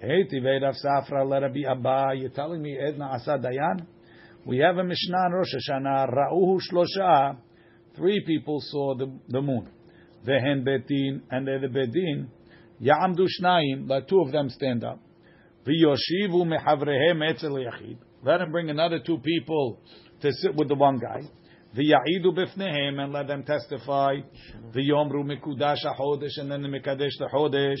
[0.00, 3.86] Hey, Tivei Rav Safra la Rabbi Abba, you're telling me ed na'asa dayan?
[4.44, 7.36] We have a Mishnah Rosh Hashanah, Ra'uhu shlosha,
[7.96, 9.68] three people saw the, the moon.
[10.26, 12.26] Vehen betin, and the bedin.
[12.82, 14.98] Ya'amdu shnayim, let two of them stand up.
[15.64, 17.98] V'yoshivu mehavrehem etzel yachid.
[18.24, 19.80] Let him bring another two people
[20.20, 21.22] to sit with the one guy.
[21.76, 24.16] V'ya'idu b'fnehem, and let them testify.
[24.74, 27.78] V'yomru mikudash ha-chodesh, and then the mikadesh the.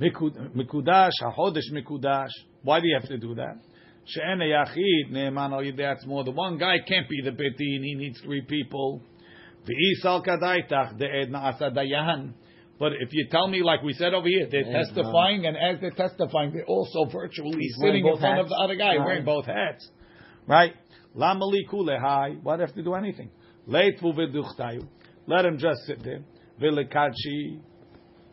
[0.00, 2.30] Mikudash, ha-chodesh mikudash.
[2.62, 3.60] Why do you have to do that?
[4.04, 6.24] She'en yachid ne'eman al yidei atzmo.
[6.24, 7.84] The one guy can't be the betin.
[7.84, 9.02] He needs three people.
[9.64, 12.32] V'isal kadaitach de'ed na'asa dayan.
[12.78, 15.80] But if you tell me, like we said over here, they're Yeah, testifying, and as
[15.80, 19.06] they're testifying, they're also virtually He's sitting in front of the other guy, Right.
[19.06, 19.88] wearing both hats.
[20.48, 20.74] Right?
[21.16, 22.42] Lamali kulehai.
[22.42, 23.30] Why do they have to do anything?
[23.66, 24.00] Let
[25.44, 26.24] him just sit there.
[26.60, 27.60] V'lekachi.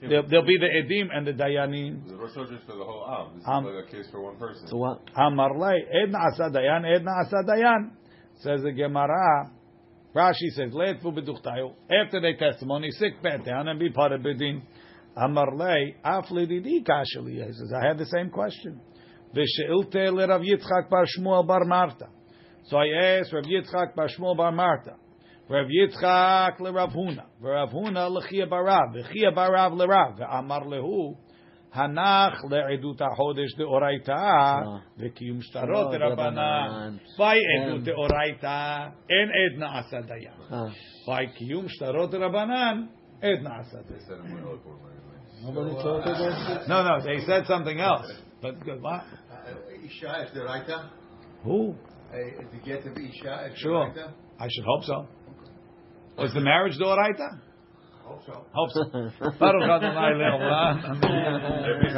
[0.01, 2.07] They'll, they'll be the edim and the dayanim.
[2.07, 3.37] The Rosh Hashanah is for the whole Am.
[3.37, 4.67] This Um, is like a case for one person.
[4.67, 5.01] So what?
[5.15, 7.91] Amar lei, ed na'asa dayan, ed na'asa dayan.
[8.39, 9.51] Says the Gemara.
[10.15, 11.73] Rashi says, leitvu v'duchtayu.
[11.91, 14.61] After their testimony, sit back down and be part of bedin.
[15.17, 17.45] Amar lei, af lididi kashali.
[17.45, 18.79] He says, I had the same question.
[19.35, 22.07] V'she'ilte le Rav Yitzchak bar Shmuel bar Marta.
[22.67, 24.95] So I asked Rav Yitzchak bar Shmuel bar Marta.
[25.48, 27.24] Rav Yitzchak le Rav Huna.
[27.42, 28.94] Rav Huna l'chia barav.
[28.94, 30.18] V'chia barav le Rav.
[30.18, 31.16] Ve'amar lehu.
[31.74, 34.56] הנח לעדות החודש דאורייתא
[34.98, 36.96] וקיום שטרות דרבנן.
[37.18, 40.32] by עדות דאורייתא אין עד נעשה דיין.
[40.50, 41.10] Ah.
[41.10, 42.86] by קיום שטרות דרבנן
[43.22, 44.00] עד נעשה They דיין.
[44.00, 45.46] said it more eloquently anyway.
[45.46, 46.68] Nobody told us.
[46.68, 48.06] No, no, they said something else.
[48.40, 49.02] But good, what?
[49.84, 50.90] Isha is the Raita?
[51.42, 51.74] Who?
[52.12, 53.86] To get to Isha is the Sure.
[53.90, 54.12] Raita?
[54.38, 55.08] I should hope so.
[56.17, 57.39] Was the marriage d'oraita?
[58.03, 58.45] Hope so.
[58.53, 58.83] Hope so.